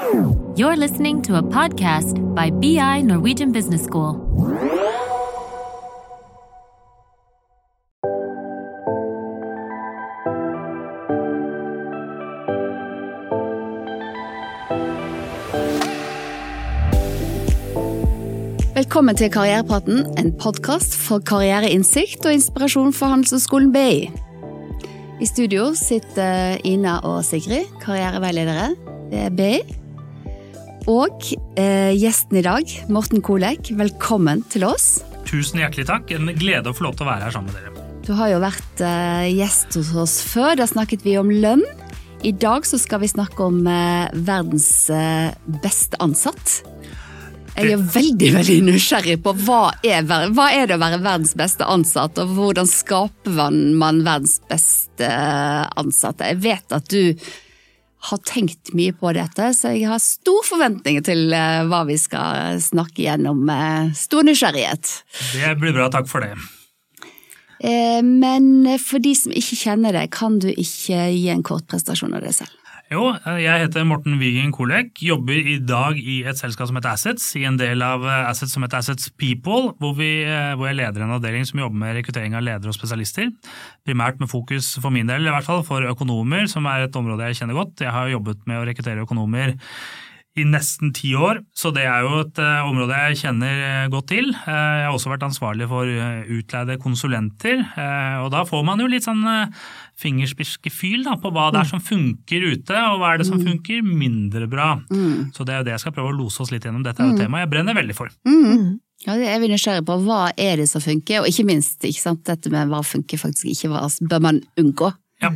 You're 0.00 0.76
listening 0.76 1.20
to 1.22 1.36
a 1.36 1.42
podcast 1.42 2.16
by 2.34 2.48
BI 2.48 3.02
Norwegian 3.02 3.52
Business 3.52 3.84
School. 3.84 4.16
Velkommen 18.74 19.16
til 19.16 19.30
Karrierepraten, 19.30 20.06
en 20.16 20.32
podkast 20.32 20.96
for 20.96 21.18
karriereinnsikt 21.18 22.24
og 22.24 22.32
inspirasjon 22.32 22.94
for 22.96 23.12
Handelshøyskolen 23.12 23.72
BI. 23.72 24.08
I 25.20 25.26
studio 25.28 25.74
sitter 25.74 26.56
Ina 26.64 26.96
og 27.04 27.20
Sigrid, 27.24 27.68
karriereveiledere 27.84 28.72
ved 29.12 29.36
BI. 29.36 29.79
Og 30.88 31.26
eh, 31.60 31.92
gjesten 31.98 32.38
i 32.40 32.44
dag, 32.44 32.70
Morten 32.88 33.20
Kolek, 33.24 33.72
velkommen 33.76 34.40
til 34.52 34.64
oss. 34.64 35.02
Tusen 35.28 35.60
hjertelig 35.60 35.86
takk. 35.90 36.12
En 36.16 36.30
glede 36.38 36.72
å 36.72 36.76
få 36.76 36.86
lov 36.86 36.96
til 36.96 37.04
å 37.04 37.10
være 37.10 37.26
her 37.26 37.34
sammen 37.34 37.52
med 37.52 37.60
dere. 37.60 37.86
Du 38.06 38.14
har 38.16 38.30
jo 38.32 38.40
vært 38.40 38.80
eh, 38.84 39.28
gjest 39.36 39.76
hos 39.76 39.92
oss 39.98 40.16
før. 40.24 40.56
Da 40.58 40.66
snakket 40.70 41.04
vi 41.04 41.18
om 41.20 41.28
lønn. 41.30 41.64
I 42.24 42.32
dag 42.36 42.64
så 42.68 42.80
skal 42.80 43.02
vi 43.04 43.10
snakke 43.12 43.44
om 43.44 43.60
eh, 43.68 44.08
verdens 44.26 44.70
eh, 44.92 45.28
beste 45.60 46.00
ansatt. 46.00 46.60
Jeg 47.60 47.74
er 47.74 47.84
veldig 47.92 48.30
veldig 48.38 48.56
nysgjerrig 48.70 49.18
på 49.24 49.34
hva 49.44 49.74
er, 49.84 50.06
hva 50.06 50.46
er 50.54 50.70
det 50.70 50.78
å 50.78 50.80
være 50.80 51.00
verdens 51.02 51.34
beste 51.36 51.66
ansatt, 51.68 52.16
og 52.22 52.32
hvordan 52.38 52.68
skaper 52.70 53.34
man, 53.36 53.58
man 53.76 54.00
verdens 54.06 54.38
beste 54.48 55.10
ansatte? 55.76 56.30
Jeg 56.30 56.40
vet 56.46 56.76
at 56.78 56.88
du 56.88 57.18
har 58.08 58.20
tenkt 58.24 58.72
mye 58.76 58.94
på 58.96 59.12
dette, 59.16 59.50
så 59.56 59.74
jeg 59.74 59.88
har 59.90 60.00
stor 60.00 60.40
forventninger 60.48 61.04
til 61.04 61.34
eh, 61.36 61.64
hva 61.68 61.82
vi 61.88 61.98
skal 62.00 62.60
snakke 62.64 63.04
gjennom. 63.04 63.42
med 63.44 63.92
Stor 63.98 64.24
nysgjerrighet. 64.24 64.94
Det 65.34 65.52
blir 65.60 65.76
bra, 65.76 65.90
takk 65.92 66.08
for 66.08 66.24
det. 66.24 66.32
Eh, 67.60 68.00
Men 68.02 68.78
for 68.80 69.02
de 69.04 69.12
som 69.16 69.32
ikke 69.36 69.58
kjenner 69.64 69.96
deg, 69.96 70.10
kan 70.16 70.38
du 70.40 70.48
ikke 70.48 71.10
gi 71.12 71.28
en 71.32 71.44
kort 71.44 71.68
prestasjon 71.68 72.16
av 72.16 72.24
deg 72.24 72.36
selv? 72.40 72.56
Jo, 72.90 73.04
jeg 73.38 73.62
heter 73.62 73.84
Morten 73.86 74.16
Wigen 74.18 74.50
Kolek, 74.50 74.96
jobber 75.06 75.36
i 75.38 75.60
dag 75.62 75.94
i 75.94 76.16
et 76.26 76.40
selskap 76.40 76.66
som 76.66 76.74
heter 76.74 76.90
Assets, 76.90 77.28
i 77.38 77.44
en 77.46 77.54
del 77.54 77.84
av 77.86 78.02
eh, 78.02 78.24
Assets 78.26 78.50
som 78.56 78.64
heter 78.66 78.80
Assets 78.80 79.12
People, 79.14 79.76
hvor, 79.78 79.92
vi, 79.94 80.08
eh, 80.26 80.56
hvor 80.58 80.66
jeg 80.66 80.80
leder 80.80 81.04
en 81.06 81.14
avdeling 81.14 81.46
som 81.46 81.62
jobber 81.62 81.78
med 81.78 81.94
rekruttering 82.00 82.34
av 82.34 82.42
ledere 82.42 82.72
og 82.72 82.74
spesialister. 82.74 83.30
Primært 83.86 84.18
med 84.18 84.32
fokus 84.32 84.72
for 84.82 84.90
min 84.90 85.06
del, 85.06 85.22
i 85.22 85.30
hvert 85.30 85.46
fall 85.46 85.62
for 85.68 85.86
økonomer, 85.86 86.50
som 86.50 86.66
er 86.66 86.88
et 86.88 86.98
område 86.98 87.30
jeg 87.30 87.44
kjenner 87.44 87.60
godt. 87.60 87.78
Jeg 87.86 87.94
har 87.94 88.10
jobbet 88.10 88.42
med 88.50 88.58
å 88.58 88.66
rekruttere 88.66 89.06
økonomer 89.06 89.54
i 90.38 90.44
nesten 90.46 90.92
ti 90.94 91.10
år, 91.18 91.40
så 91.56 91.72
det 91.74 91.82
er 91.90 92.04
jo 92.06 92.20
et 92.22 92.38
uh, 92.38 92.68
område 92.68 92.94
jeg 92.94 93.18
kjenner 93.24 93.62
eh, 93.66 93.88
godt 93.90 94.10
til. 94.12 94.28
Uh, 94.44 94.46
jeg 94.46 94.84
har 94.86 94.94
også 94.94 95.10
vært 95.10 95.24
ansvarlig 95.26 95.66
for 95.70 95.90
utleide 96.36 96.76
konsulenter, 96.82 97.64
uh, 97.74 98.22
og 98.22 98.30
da 98.34 98.44
får 98.46 98.62
man 98.66 98.82
jo 98.82 98.86
litt 98.90 99.08
sånn 99.08 99.24
fingerspitzgefühl 100.00 101.02
da, 101.08 101.16
på 101.20 101.32
hva 101.34 101.48
det 101.50 101.64
er 101.64 101.72
som 101.72 101.82
funker 101.82 102.46
ute, 102.46 102.76
og 102.92 103.02
hva 103.02 103.14
er 103.14 103.20
det 103.22 103.26
som 103.28 103.42
funker 103.42 103.82
mindre 103.84 104.46
bra. 104.50 104.70
Så 105.34 105.44
det 105.44 105.56
er 105.56 105.60
jo 105.60 105.66
det 105.66 105.74
jeg 105.74 105.84
skal 105.84 105.96
prøve 105.98 106.14
å 106.14 106.16
lose 106.22 106.40
oss 106.44 106.54
litt 106.54 106.64
gjennom. 106.64 106.86
Dette 106.86 107.02
er 107.02 107.10
jo 107.10 107.18
et 107.18 107.24
tema 107.26 107.42
jeg 107.42 107.50
brenner 107.52 107.76
veldig 107.76 107.98
for. 107.98 108.14
Ja, 109.06 109.16
det 109.16 109.28
er 109.32 109.38
vi 109.42 109.50
nysgjerrig 109.50 109.84
på. 109.88 109.98
Hva 110.06 110.30
er 110.36 110.60
det 110.60 110.70
som 110.70 110.82
funker, 110.84 111.22
og 111.22 111.28
ikke 111.28 111.46
minst 111.48 111.84
ikke 111.84 112.00
sant, 112.00 112.24
dette 112.28 112.52
med 112.52 112.70
hva 112.70 112.84
funker 112.86 113.20
faktisk 113.20 113.50
ikke, 113.50 113.72
hva 113.74 113.86
bør 114.08 114.26
man 114.30 114.42
unngå? 114.60 114.92
Ja. 115.24 115.34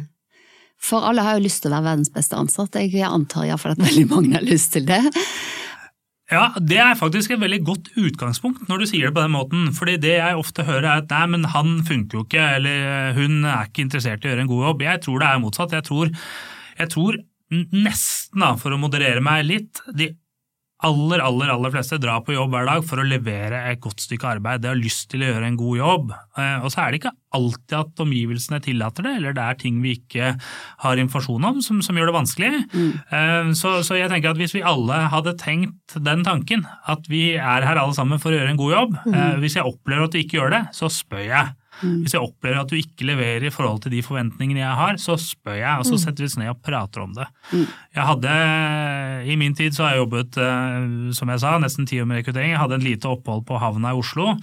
For 0.82 1.04
alle 1.06 1.24
har 1.24 1.38
jo 1.38 1.44
lyst 1.46 1.62
til 1.64 1.72
å 1.72 1.76
være 1.78 1.88
verdens 1.90 2.12
beste 2.12 2.36
ansatt. 2.38 2.76
Jeg 2.76 3.04
antar 3.06 3.46
iallfall 3.48 3.76
at 3.76 3.84
veldig 3.84 4.08
mange 4.10 4.34
har 4.36 4.44
lyst 4.46 4.74
til 4.76 4.86
det. 4.88 5.00
Ja, 6.32 6.54
Det 6.56 6.78
er 6.80 6.96
faktisk 6.96 7.34
et 7.34 7.40
veldig 7.40 7.60
godt 7.66 7.90
utgangspunkt 8.00 8.68
når 8.68 8.80
du 8.80 8.86
sier 8.88 9.08
det 9.08 9.14
på 9.16 9.22
den 9.22 9.34
måten. 9.34 9.66
fordi 9.76 9.98
det 10.00 10.16
jeg 10.16 10.40
ofte 10.40 10.64
hører 10.64 10.88
er 10.88 11.02
at 11.02 11.12
nei, 11.12 11.26
men 11.36 11.44
han 11.52 11.82
funker 11.84 12.18
jo 12.18 12.24
ikke, 12.24 12.46
eller 12.56 13.12
hun 13.18 13.44
er 13.44 13.68
ikke 13.68 13.84
interessert 13.84 14.24
i 14.24 14.28
å 14.28 14.32
gjøre 14.32 14.46
en 14.46 14.50
god 14.50 14.64
jobb. 14.68 14.82
Jeg 14.88 15.02
tror 15.04 15.20
det 15.20 15.28
er 15.28 15.42
motsatt. 15.44 15.76
Jeg 15.76 15.84
tror, 15.84 16.12
jeg 16.78 16.88
tror 16.90 17.18
nesten, 17.52 18.40
da, 18.40 18.54
for 18.56 18.72
å 18.74 18.80
moderere 18.80 19.20
meg 19.22 19.44
litt, 19.46 19.82
de 19.94 20.14
aller, 20.84 21.22
aller, 21.24 21.50
aller 21.54 21.72
fleste 21.74 21.98
drar 22.02 22.22
på 22.24 22.34
jobb 22.36 22.52
hver 22.54 22.68
dag 22.68 22.84
for 22.86 23.00
å 23.00 23.06
levere 23.08 23.62
et 23.70 23.80
godt 23.82 24.04
stykke 24.04 24.34
arbeid. 24.36 24.62
De 24.62 24.70
har 24.70 24.78
lyst 24.78 25.08
til 25.12 25.24
å 25.24 25.30
gjøre 25.30 25.48
en 25.48 25.58
god 25.60 25.78
jobb. 25.80 26.14
Eh, 26.36 26.56
Og 26.64 26.72
så 26.72 26.84
er 26.84 26.92
det 26.92 27.00
ikke 27.00 27.14
alltid 27.34 27.76
at 27.80 28.02
omgivelsene 28.04 28.60
tillater 28.62 29.06
det, 29.06 29.16
eller 29.18 29.34
det 29.34 29.42
er 29.44 29.58
ting 29.58 29.80
vi 29.82 29.96
ikke 29.98 30.34
har 30.84 31.02
informasjon 31.02 31.48
om 31.50 31.58
som, 31.64 31.80
som 31.82 31.98
gjør 31.98 32.12
det 32.12 32.14
vanskelig. 32.14 32.52
Mm. 32.70 33.50
Så, 33.58 33.72
så 33.82 33.98
jeg 33.98 34.12
tenker 34.12 34.30
at 34.30 34.38
hvis 34.38 34.54
vi 34.54 34.62
alle 34.62 35.00
hadde 35.10 35.34
tenkt 35.40 35.96
den 36.06 36.22
tanken, 36.26 36.62
at 36.86 37.10
vi 37.10 37.32
er 37.34 37.66
her 37.66 37.80
alle 37.80 37.96
sammen 37.96 38.22
for 38.22 38.30
å 38.30 38.38
gjøre 38.38 38.54
en 38.54 38.60
god 38.60 38.74
jobb, 38.76 38.96
mm. 39.02 39.42
hvis 39.42 39.58
jeg 39.58 39.66
opplever 39.66 40.06
at 40.06 40.14
vi 40.14 40.22
ikke 40.22 40.38
gjør 40.38 40.54
det, 40.54 40.62
så 40.78 40.90
spør 40.92 41.26
jeg. 41.26 41.52
Hvis 41.82 42.14
jeg 42.14 42.22
opplever 42.22 42.60
at 42.62 42.70
du 42.70 42.76
ikke 42.78 43.06
leverer 43.08 43.48
i 43.48 43.52
forhold 43.52 43.82
til 43.84 43.94
de 43.94 44.02
forventningene 44.04 44.62
jeg 44.62 44.78
har, 44.78 44.98
så 45.02 45.16
spør 45.20 45.58
jeg, 45.58 45.80
og 45.80 45.88
så 45.88 45.98
setter 46.00 46.24
vi 46.24 46.30
oss 46.30 46.36
ned 46.40 46.52
og 46.52 46.60
prater 46.64 47.04
om 47.04 47.14
det. 47.16 47.26
Jeg 47.94 48.06
hadde, 48.08 48.34
I 49.30 49.36
min 49.40 49.56
tid 49.58 49.76
så 49.76 49.86
har 49.86 49.94
jeg 49.94 50.04
jobbet, 50.04 50.38
eh, 50.40 50.86
som 51.18 51.32
jeg 51.32 51.42
sa, 51.42 51.56
nesten 51.62 51.88
ti 51.88 52.00
år 52.02 52.08
med 52.10 52.22
rekruttering. 52.22 52.54
Jeg 52.54 52.62
hadde 52.62 52.78
en 52.78 52.86
lite 52.86 53.10
opphold 53.10 53.44
på 53.48 53.58
havna 53.62 53.94
i 53.94 54.00
Oslo. 54.00 54.34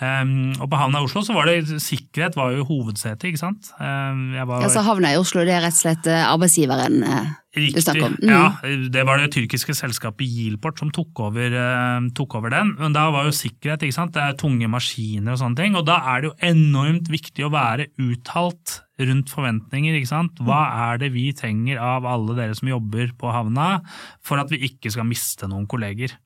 Um, 0.00 0.52
og 0.58 0.66
på 0.70 0.80
havna 0.80 1.02
i 1.02 1.08
Oslo 1.08 1.24
så 1.26 1.36
var 1.36 1.50
det 1.50 1.80
sikkerhet 1.82 2.36
var 2.38 2.54
jo 2.56 2.66
hovedsetet, 2.68 3.30
ikke 3.30 3.42
sant. 3.42 3.72
Jeg 3.78 4.46
var, 4.48 4.62
Altså 4.62 4.84
Havna 4.86 5.12
i 5.12 5.20
Oslo, 5.20 5.44
det 5.46 5.54
er 5.56 5.64
rett 5.64 5.76
og 5.76 5.82
slett 5.82 6.08
eh, 6.10 6.24
arbeidsgiveren 6.28 7.02
eh, 7.04 7.30
Riktig. 7.58 8.02
om. 8.06 8.14
Mm. 8.22 8.30
Ja, 8.30 8.88
det 8.94 9.04
var 9.08 9.18
det 9.18 9.30
tyrkiske 9.34 9.74
selskapet 9.76 10.26
Yilport 10.26 10.78
som 10.78 10.90
tok 10.94 11.20
over, 11.26 11.52
eh, 11.52 12.08
tok 12.14 12.34
over 12.38 12.50
den. 12.54 12.74
Men 12.78 12.92
da 12.96 13.10
var 13.10 13.24
jo 13.28 13.34
sikkerhet, 13.36 13.82
ikke 13.82 13.96
sant. 13.98 14.12
Det 14.14 14.22
er 14.22 14.36
tunge 14.40 14.68
maskiner 14.70 15.32
og 15.34 15.40
sånne 15.42 15.56
ting. 15.56 15.76
Og 15.76 15.86
da 15.86 15.98
er 16.14 16.20
det 16.22 16.30
jo 16.30 16.36
enormt 16.52 17.08
viktig 17.12 17.44
å 17.46 17.52
være 17.52 17.88
uttalt 17.98 18.80
rundt 18.98 19.30
forventninger, 19.30 19.94
ikke 19.94 20.10
sant. 20.10 20.40
Hva 20.42 20.62
er 20.92 20.98
det 20.98 21.12
vi 21.14 21.32
trenger 21.32 21.78
av 21.78 22.06
alle 22.06 22.34
dere 22.34 22.54
som 22.58 22.68
jobber 22.68 23.12
på 23.18 23.30
havna 23.32 23.82
for 24.22 24.38
at 24.42 24.50
vi 24.50 24.58
ikke 24.68 24.90
skal 24.90 25.06
miste 25.06 25.46
noen 25.48 25.66
kolleger. 25.70 26.16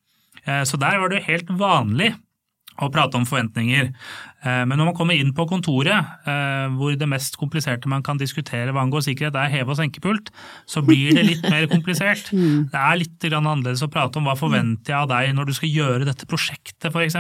Eh, 0.47 0.63
Så 0.65 0.79
der 0.79 0.99
var 0.99 1.09
det 1.09 1.21
jo 1.21 1.33
helt 1.33 1.49
vanlig 1.59 2.15
å 2.89 2.93
prate 2.93 3.19
om 3.19 3.25
forventninger. 3.29 3.93
Eh, 4.43 4.65
Men 4.67 4.79
når 4.79 4.89
man 4.91 4.95
kommer 4.99 5.15
inn 5.15 5.33
på 5.33 5.47
kontoret, 5.47 6.03
eh, 6.27 6.67
hvor 6.75 6.97
det 6.99 7.09
mest 7.09 7.37
kompliserte 7.39 7.87
man 7.87 8.03
kan 8.03 8.19
diskutere 8.19 8.73
hva 8.75 8.83
angår 8.83 9.05
sikkerhet 9.07 9.37
er 9.39 9.53
heve- 9.53 9.71
og 9.71 9.79
senkepult, 9.79 10.31
så 10.67 10.83
blir 10.85 11.15
det 11.15 11.25
litt 11.29 11.43
mer 11.47 11.67
komplisert. 11.71 12.31
Det 12.73 12.79
er 12.79 12.99
litt 12.99 13.23
annerledes 13.33 13.83
å 13.85 13.91
prate 13.91 14.19
om 14.19 14.27
hva 14.27 14.35
forventer 14.37 14.91
jeg 14.93 14.99
av 14.99 15.09
deg 15.09 15.35
når 15.37 15.47
du 15.47 15.53
skal 15.55 15.71
gjøre 15.71 16.05
dette 16.09 16.27
prosjektet, 16.27 16.91
f.eks. 16.91 17.15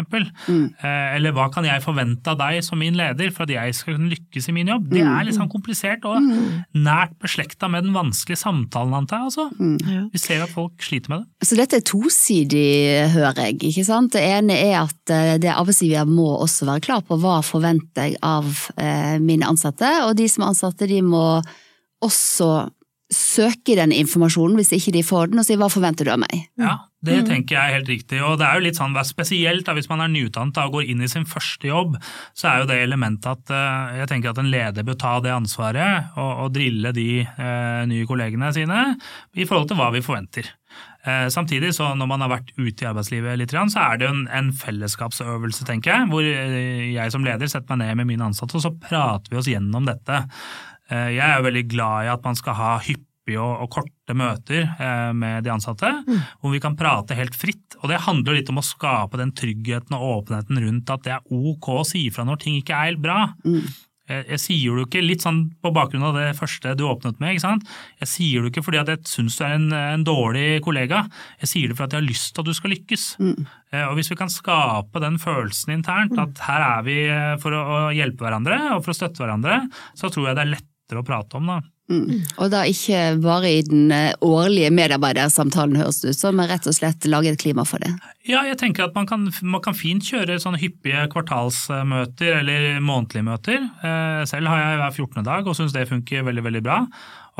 Eller 0.82 1.32
hva 1.36 1.46
kan 1.52 1.64
jeg 1.66 1.82
forvente 1.84 2.32
av 2.32 2.38
deg 2.40 2.62
som 2.66 2.80
min 2.82 2.96
leder 2.98 3.30
for 3.34 3.44
at 3.46 3.52
jeg 3.54 3.74
skal 3.76 3.96
kunne 3.96 4.10
lykkes 4.12 4.48
i 4.50 4.54
min 4.56 4.70
jobb. 4.72 4.88
Det 4.92 5.02
er 5.04 5.26
litt 5.28 5.36
sånn 5.38 5.50
komplisert 5.52 6.04
og 6.08 6.18
nært 6.74 7.14
beslekta 7.22 7.68
med 7.70 7.86
den 7.86 7.94
vanskelige 7.94 8.40
samtalen, 8.42 8.94
antar 8.98 9.22
jeg. 9.22 9.30
Altså. 9.30 10.08
Vi 10.12 10.18
ser 10.20 10.42
at 10.44 10.52
folk 10.52 10.82
sliter 10.82 11.12
med 11.14 11.22
det. 11.24 11.48
Så 11.48 11.58
dette 11.58 11.78
er 11.78 11.86
tosidig, 11.86 12.66
hører 13.14 13.46
jeg. 13.46 13.60
ikke 13.70 13.86
sant? 13.86 14.12
Det 14.16 14.22
ene 14.26 14.56
er 14.58 14.76
at 14.82 15.12
eh, 15.14 15.36
det 15.42 15.51
arbeidsgiver 15.56 16.08
må 16.08 16.28
også 16.42 16.68
være 16.68 16.84
klar 16.84 17.02
på 17.06 17.18
hva 17.22 17.40
forventer 17.46 18.12
jeg 18.12 18.20
av 18.24 18.48
eh, 18.76 19.18
mine 19.22 19.48
ansatte, 19.48 19.88
og 20.06 20.16
de 20.18 20.28
som 20.30 20.44
er 20.44 20.52
ansatte 20.52 20.88
de 20.90 21.00
må 21.06 21.26
også 22.02 22.52
søke 23.12 23.76
den 23.76 23.92
informasjonen 23.94 24.56
hvis 24.58 24.72
ikke 24.76 24.94
de 24.96 25.04
får 25.04 25.30
den, 25.30 25.42
og 25.42 25.46
si 25.46 25.56
hva 25.60 25.68
forventer 25.72 26.08
du 26.08 26.12
av 26.14 26.20
meg? 26.22 26.46
Ja, 26.60 26.78
det 27.04 27.18
tenker 27.28 27.56
jeg 27.56 27.60
er 27.60 27.76
helt 27.76 27.90
riktig. 27.90 28.20
Og 28.24 28.38
det 28.40 28.46
er 28.46 28.58
jo 28.58 28.64
litt 28.66 28.78
sånn, 28.78 28.96
spesielt 29.06 29.66
da, 29.66 29.74
hvis 29.76 29.90
man 29.90 30.04
er 30.04 30.12
nyutdannet 30.12 30.60
og 30.64 30.78
går 30.78 30.88
inn 30.92 31.04
i 31.04 31.10
sin 31.10 31.26
første 31.28 31.68
jobb, 31.68 31.98
så 32.38 32.48
er 32.48 32.62
jo 32.62 32.70
det 32.70 32.80
elementet 32.84 33.28
at 33.32 33.52
eh, 33.52 33.98
jeg 34.00 34.10
tenker 34.12 34.32
at 34.32 34.40
en 34.42 34.50
leder 34.52 34.86
bør 34.86 34.98
ta 35.00 35.16
det 35.24 35.34
ansvaret 35.34 36.16
og, 36.16 36.32
og 36.46 36.56
drille 36.56 36.94
de 36.96 37.08
eh, 37.26 37.82
nye 37.90 38.08
kollegene 38.08 38.52
sine 38.56 38.84
i 39.34 39.46
forhold 39.48 39.70
til 39.70 39.80
hva 39.80 39.92
vi 39.94 40.04
forventer. 40.04 40.48
Eh, 41.02 41.26
samtidig, 41.34 41.72
så 41.74 41.88
når 41.98 42.06
man 42.12 42.22
har 42.22 42.30
vært 42.30 42.52
ute 42.54 42.84
i 42.84 42.86
arbeidslivet 42.86 43.38
litt, 43.40 43.50
så 43.50 43.80
er 43.88 43.98
det 43.98 44.06
en, 44.08 44.20
en 44.30 44.52
fellesskapsøvelse, 44.54 45.64
tenker 45.66 45.90
jeg, 45.96 46.10
hvor 46.12 46.22
eh, 46.22 46.92
jeg 46.94 47.10
som 47.14 47.24
leder 47.26 47.50
setter 47.50 47.74
meg 47.74 47.82
ned 47.88 47.96
med 48.02 48.12
mine 48.12 48.28
ansatte, 48.30 48.54
og 48.58 48.62
så 48.62 48.70
prater 48.84 49.32
vi 49.32 49.40
oss 49.40 49.50
gjennom 49.50 49.88
dette. 49.88 50.20
Eh, 50.90 51.08
Jeg 51.16 51.24
er 51.26 51.40
jo 51.40 51.48
veldig 51.48 51.64
glad 51.72 52.06
i 52.06 52.12
at 52.12 52.22
man 52.28 52.38
skal 52.38 52.54
ha 52.60 52.76
hyppige 52.86 53.42
og, 53.42 53.66
korte 53.70 54.14
møter 54.18 54.64
med 55.14 55.44
de 55.46 55.50
ansatte, 55.52 55.88
hvor 56.42 56.50
vi 56.50 56.58
kan 56.60 56.74
prate 56.76 57.14
helt 57.14 57.36
fritt. 57.38 57.76
Og 57.78 57.86
det 57.88 58.00
handler 58.02 58.34
litt 58.34 58.50
om 58.50 58.58
å 58.58 58.64
skape 58.66 59.16
den 59.20 59.30
tryggheten 59.38 59.94
og 59.94 60.24
åpenheten 60.24 60.58
rundt 60.58 60.90
at 60.90 61.04
det 61.06 61.12
er 61.14 61.30
ok 61.30 61.68
å 61.78 61.84
si 61.86 62.08
fra 62.10 62.26
når 62.26 62.40
ting 62.42 62.58
ikke 62.58 62.74
er 62.74 62.90
helt 62.90 63.02
bra. 63.04 63.20
Jeg, 64.10 64.24
jeg 64.32 64.42
sier 64.42 64.74
det 64.74 64.82
jo 64.82 64.86
ikke 64.88 65.02
litt 65.04 65.24
sånn 65.24 65.40
på 65.62 65.70
bakgrunn 65.74 66.06
av 66.08 66.16
det 66.18 66.32
første 66.38 66.74
du 66.78 66.84
åpnet 66.88 67.20
med. 67.22 67.34
ikke 67.34 67.44
sant? 67.44 67.68
Jeg 68.02 68.10
sier 68.10 68.40
det 68.40 68.48
jo 68.48 68.52
ikke 68.52 68.64
fordi 68.66 68.80
at 68.82 68.92
jeg 68.92 69.02
syns 69.10 69.38
du 69.38 69.44
er 69.46 69.56
en, 69.56 69.68
en 69.78 70.06
dårlig 70.06 70.46
kollega, 70.64 71.04
jeg 71.42 71.52
sier 71.52 71.70
det 71.70 71.78
fordi 71.78 71.88
at 71.88 71.96
jeg 71.96 72.02
har 72.02 72.08
lyst 72.08 72.32
til 72.32 72.42
at 72.42 72.50
du 72.50 72.58
skal 72.58 72.74
lykkes. 72.74 73.04
Mm. 73.22 73.50
Og 73.88 73.94
Hvis 73.96 74.12
vi 74.12 74.18
kan 74.20 74.32
skape 74.32 75.00
den 75.02 75.20
følelsen 75.22 75.76
internt, 75.78 76.18
at 76.20 76.42
her 76.48 76.66
er 76.66 76.88
vi 76.88 76.98
eh, 77.06 77.36
for 77.42 77.56
å 77.56 77.84
hjelpe 77.94 78.26
hverandre 78.26 78.58
og 78.74 78.82
for 78.82 78.92
å 78.92 78.98
støtte 78.98 79.24
hverandre, 79.24 79.62
så 79.96 80.10
tror 80.12 80.30
jeg 80.30 80.38
det 80.38 80.44
er 80.46 80.54
lettere 80.56 81.00
å 81.00 81.06
prate 81.06 81.38
om. 81.38 81.54
da. 81.54 81.62
Mm. 81.90 82.22
Og 82.38 82.50
da 82.52 82.62
ikke 82.70 82.98
bare 83.20 83.48
i 83.58 83.62
den 83.66 83.90
eh, 83.92 84.12
årlige 84.24 84.70
medarbeidersamtalen, 84.72 85.76
høres 85.80 85.98
det 86.00 86.12
ut 86.14 86.20
som, 86.20 86.36
men 86.38 86.46
rett 86.48 86.66
og 86.70 86.76
slett 86.76 87.04
lage 87.10 87.32
et 87.34 87.40
klima 87.42 87.64
for 87.68 87.82
det. 87.82 87.90
Ja, 88.28 88.44
jeg 88.46 88.56
tenker 88.60 88.86
at 88.86 88.94
man 88.96 89.08
kan, 89.10 89.26
man 89.42 89.60
kan 89.64 89.74
fint 89.76 90.06
kjøre 90.06 90.38
sånne 90.40 90.60
hyppige 90.62 91.02
kvartalsmøter 91.12 92.38
eller 92.40 92.78
månedlige 92.84 93.26
møter. 93.26 93.66
Eh, 93.82 94.22
Selv 94.30 94.48
har 94.52 94.62
jeg 94.62 94.78
hver 94.80 94.94
14. 94.94 95.24
dag 95.26 95.46
og 95.50 95.58
syns 95.58 95.74
det 95.74 95.88
funker 95.90 96.24
veldig 96.28 96.44
veldig 96.46 96.62
bra. 96.64 96.78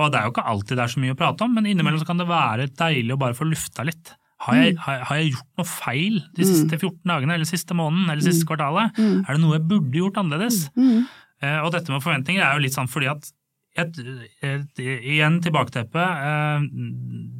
Og 0.01 0.11
det 0.13 0.19
er 0.21 0.27
jo 0.27 0.33
ikke 0.35 0.47
alltid 0.49 0.79
det 0.79 0.85
er 0.87 0.93
så 0.95 1.01
mye 1.05 1.15
å 1.15 1.21
prate 1.21 1.45
om, 1.47 1.55
men 1.57 1.69
innimellom 1.69 2.01
så 2.03 2.09
kan 2.09 2.21
det 2.21 2.29
være 2.31 2.69
deilig 2.81 3.15
å 3.15 3.21
bare 3.21 3.37
få 3.39 3.47
lufta 3.49 3.85
litt. 3.87 4.15
Har 4.43 4.57
jeg, 4.59 4.75
har, 4.83 5.05
har 5.07 5.19
jeg 5.21 5.35
gjort 5.37 5.61
noe 5.61 5.69
feil 5.71 6.17
de 6.35 6.47
siste 6.49 6.75
14 6.81 6.97
dagene, 7.07 7.37
eller 7.37 7.47
siste 7.47 7.77
måneden, 7.79 8.09
eller 8.11 8.25
siste 8.27 8.49
kvartalet? 8.49 8.97
Er 8.99 9.37
det 9.37 9.43
noe 9.45 9.55
jeg 9.61 9.69
burde 9.71 10.01
gjort 10.01 10.19
annerledes? 10.19 10.65
Eh, 10.75 11.61
Og 11.63 11.71
dette 11.77 11.93
med 11.95 12.03
forventninger 12.03 12.43
er 12.43 12.57
jo 12.59 12.65
litt 12.65 12.75
sånn 12.75 12.91
fordi 12.91 13.07
at 13.13 13.31
et, 13.77 13.99
et, 14.45 14.83
igjen 14.83 15.41
tilbaketeppet. 15.45 15.95
eh, 15.97 16.67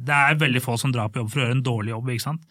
Det 0.07 0.15
er 0.17 0.39
veldig 0.41 0.61
få 0.63 0.77
som 0.79 0.91
drar 0.91 1.09
på 1.13 1.21
jobb 1.21 1.29
for 1.31 1.39
å 1.39 1.45
gjøre 1.45 1.57
en 1.59 1.63
dårlig 1.65 1.93
jobb. 1.93 2.09
ikke 2.09 2.21
sant? 2.29 2.41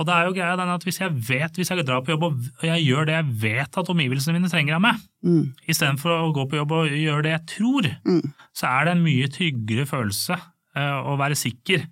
Og 0.00 0.06
det 0.08 0.14
er 0.14 0.24
jo 0.24 0.32
greia 0.32 0.56
den 0.56 0.70
at 0.72 0.84
Hvis 0.86 0.98
jeg 1.02 1.10
vet, 1.28 1.52
hvis 1.58 1.68
jeg 1.68 1.84
drar 1.84 2.00
på 2.00 2.14
jobb 2.14 2.22
og 2.24 2.62
jeg 2.64 2.86
gjør 2.86 3.04
det 3.06 3.16
jeg 3.18 3.34
vet 3.42 3.76
at 3.82 3.90
omgivelsene 3.92 4.32
mine 4.38 4.48
trenger 4.48 4.74
av 4.78 4.80
meg, 4.80 4.96
Mm. 5.22 5.52
istedenfor 5.68 6.10
å 6.24 6.32
gå 6.32 6.46
på 6.48 6.56
jobb 6.56 6.72
og 6.72 6.88
gjøre 6.88 7.22
det 7.22 7.32
jeg 7.34 7.46
tror, 7.58 7.90
Mm. 8.06 8.32
så 8.54 8.66
er 8.70 8.84
det 8.86 8.92
en 8.96 9.04
mye 9.04 9.28
tryggere 9.28 9.84
følelse 9.86 10.40
eh, 10.76 10.98
å 11.04 11.18
være 11.18 11.36
sikker. 11.36 11.84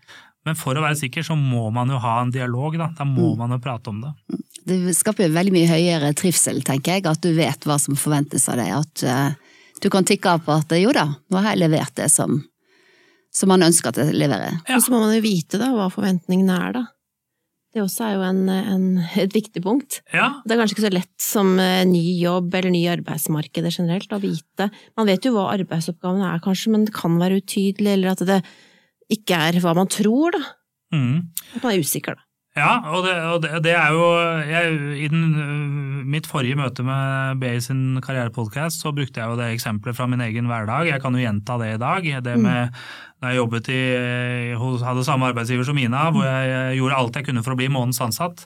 Men 0.46 0.54
for 0.54 0.74
å 0.74 0.80
være 0.80 0.96
sikker 0.96 1.20
så 1.26 1.36
må 1.36 1.70
man 1.70 1.88
jo 1.90 1.98
ha 1.98 2.22
en 2.22 2.30
dialog, 2.30 2.78
da. 2.78 2.88
Da 2.96 3.04
må 3.04 3.36
man 3.36 3.50
jo 3.50 3.58
prate 3.58 3.88
om 3.88 4.00
det. 4.00 4.12
Det 4.64 4.94
skaper 4.96 5.26
jo 5.28 5.34
veldig 5.34 5.52
mye 5.52 5.68
høyere 5.68 6.14
trivsel, 6.14 6.62
tenker 6.62 6.94
jeg, 6.94 7.06
at 7.06 7.20
du 7.20 7.34
vet 7.34 7.60
hva 7.66 7.76
som 7.78 7.94
forventes 7.94 8.48
av 8.48 8.56
deg. 8.56 8.72
At 8.72 9.02
eh, 9.02 9.34
du 9.82 9.88
kan 9.92 10.06
tikke 10.08 10.36
av 10.36 10.44
på 10.46 10.54
at 10.54 10.72
jo 10.78 10.92
da, 10.94 11.06
nå 11.30 11.40
har 11.42 11.52
jeg 11.54 11.62
levert 11.64 11.94
det 11.98 12.10
som, 12.12 12.38
som 13.34 13.50
man 13.52 13.64
ønsker 13.66 13.92
at 13.92 14.00
jeg 14.02 14.16
leverer. 14.16 14.60
Ja. 14.68 14.78
Og 14.78 14.84
så 14.84 14.94
må 14.94 15.02
man 15.04 15.16
jo 15.16 15.24
vite 15.24 15.60
da 15.60 15.72
hva 15.74 15.88
forventningene 15.92 16.60
er, 16.68 16.78
da. 16.78 16.84
Det 17.74 17.82
også 17.84 18.06
er 18.06 18.14
jo 18.16 18.22
en, 18.24 18.38
en, 18.48 18.84
et 19.20 19.34
viktig 19.36 19.60
punkt. 19.62 19.98
Ja, 20.14 20.30
Det 20.44 20.54
er 20.54 20.60
kanskje 20.62 20.78
ikke 20.78 20.86
så 20.86 20.92
lett 20.94 21.20
som 21.20 21.50
eh, 21.60 21.82
ny 21.86 22.00
jobb 22.16 22.54
eller 22.56 22.72
ny 22.72 22.80
arbeidsmarked 22.88 23.68
generelt 23.68 24.14
å 24.16 24.20
vite. 24.22 24.70
Man 24.96 25.10
vet 25.10 25.28
jo 25.28 25.34
hva 25.34 25.50
arbeidsoppgavene 25.52 26.30
er 26.32 26.40
kanskje, 26.44 26.72
men 26.72 26.86
det 26.88 26.94
kan 26.96 27.18
være 27.20 27.42
utydelig, 27.42 27.92
eller 27.92 28.14
at 28.14 28.24
det 28.24 28.38
ikke 29.12 29.42
er 29.50 29.60
hva 29.64 29.76
man 29.76 29.92
tror, 29.92 30.32
da. 30.38 30.40
mm. 30.96 31.18
At 31.58 31.62
man 31.62 31.74
er 31.74 31.84
usikker, 31.84 32.16
da. 32.16 32.24
Ja, 32.58 32.72
og 32.92 33.04
det, 33.06 33.14
og 33.30 33.42
det, 33.44 33.50
det 33.64 33.74
er 33.78 33.94
jo 33.94 34.06
jeg, 34.48 34.78
I 35.04 35.08
den, 35.12 35.24
øh, 35.38 36.06
mitt 36.08 36.28
forrige 36.28 36.58
møte 36.58 36.84
med 36.86 37.40
BI 37.42 37.58
sin 37.64 38.00
karrierepodkast 38.04 38.82
så 38.84 38.92
brukte 38.96 39.22
jeg 39.22 39.30
jo 39.30 39.38
det 39.38 39.52
eksempelet 39.54 39.96
fra 39.96 40.08
min 40.10 40.24
egen 40.24 40.50
hverdag. 40.50 40.90
Jeg 40.90 41.02
kan 41.04 41.14
jo 41.14 41.22
gjenta 41.22 41.58
det 41.62 41.74
i 41.74 41.82
dag. 41.82 42.10
Det 42.24 42.38
med 42.42 42.74
da 43.18 43.32
jeg 43.32 43.40
jobbet 43.40 43.68
i, 43.74 43.78
hadde 44.54 45.02
samme 45.02 45.26
arbeidsgiver 45.32 45.66
som 45.66 45.74
Mina, 45.74 46.04
hvor 46.14 46.22
jeg 46.22 46.50
eh, 46.54 46.76
gjorde 46.78 46.98
alt 47.00 47.16
jeg 47.18 47.26
kunne 47.26 47.42
for 47.42 47.56
å 47.56 47.58
bli 47.58 47.66
månedens 47.66 47.98
ansatt. 48.04 48.44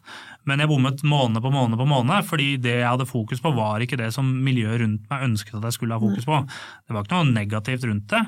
Men 0.49 0.63
jeg 0.63 0.71
bommet 0.71 1.05
måned 1.05 1.45
på 1.45 1.53
måned 1.53 1.77
på 1.79 1.87
måned, 1.87 2.25
fordi 2.27 2.55
det 2.57 2.79
jeg 2.79 2.89
hadde 2.89 3.07
fokus 3.07 3.43
på, 3.45 3.53
var 3.53 3.85
ikke 3.85 4.01
det 4.01 4.09
som 4.17 4.31
miljøet 4.47 4.81
rundt 4.81 5.05
meg 5.13 5.27
ønsket 5.29 5.59
at 5.59 5.69
jeg 5.69 5.77
skulle 5.77 5.99
ha 5.99 6.03
fokus 6.03 6.25
på. 6.27 6.41
Det 6.89 6.97
var 6.97 7.05
ikke 7.05 7.21
noe 7.21 7.35
negativt 7.37 7.85
rundt 7.91 8.09
det. 8.15 8.23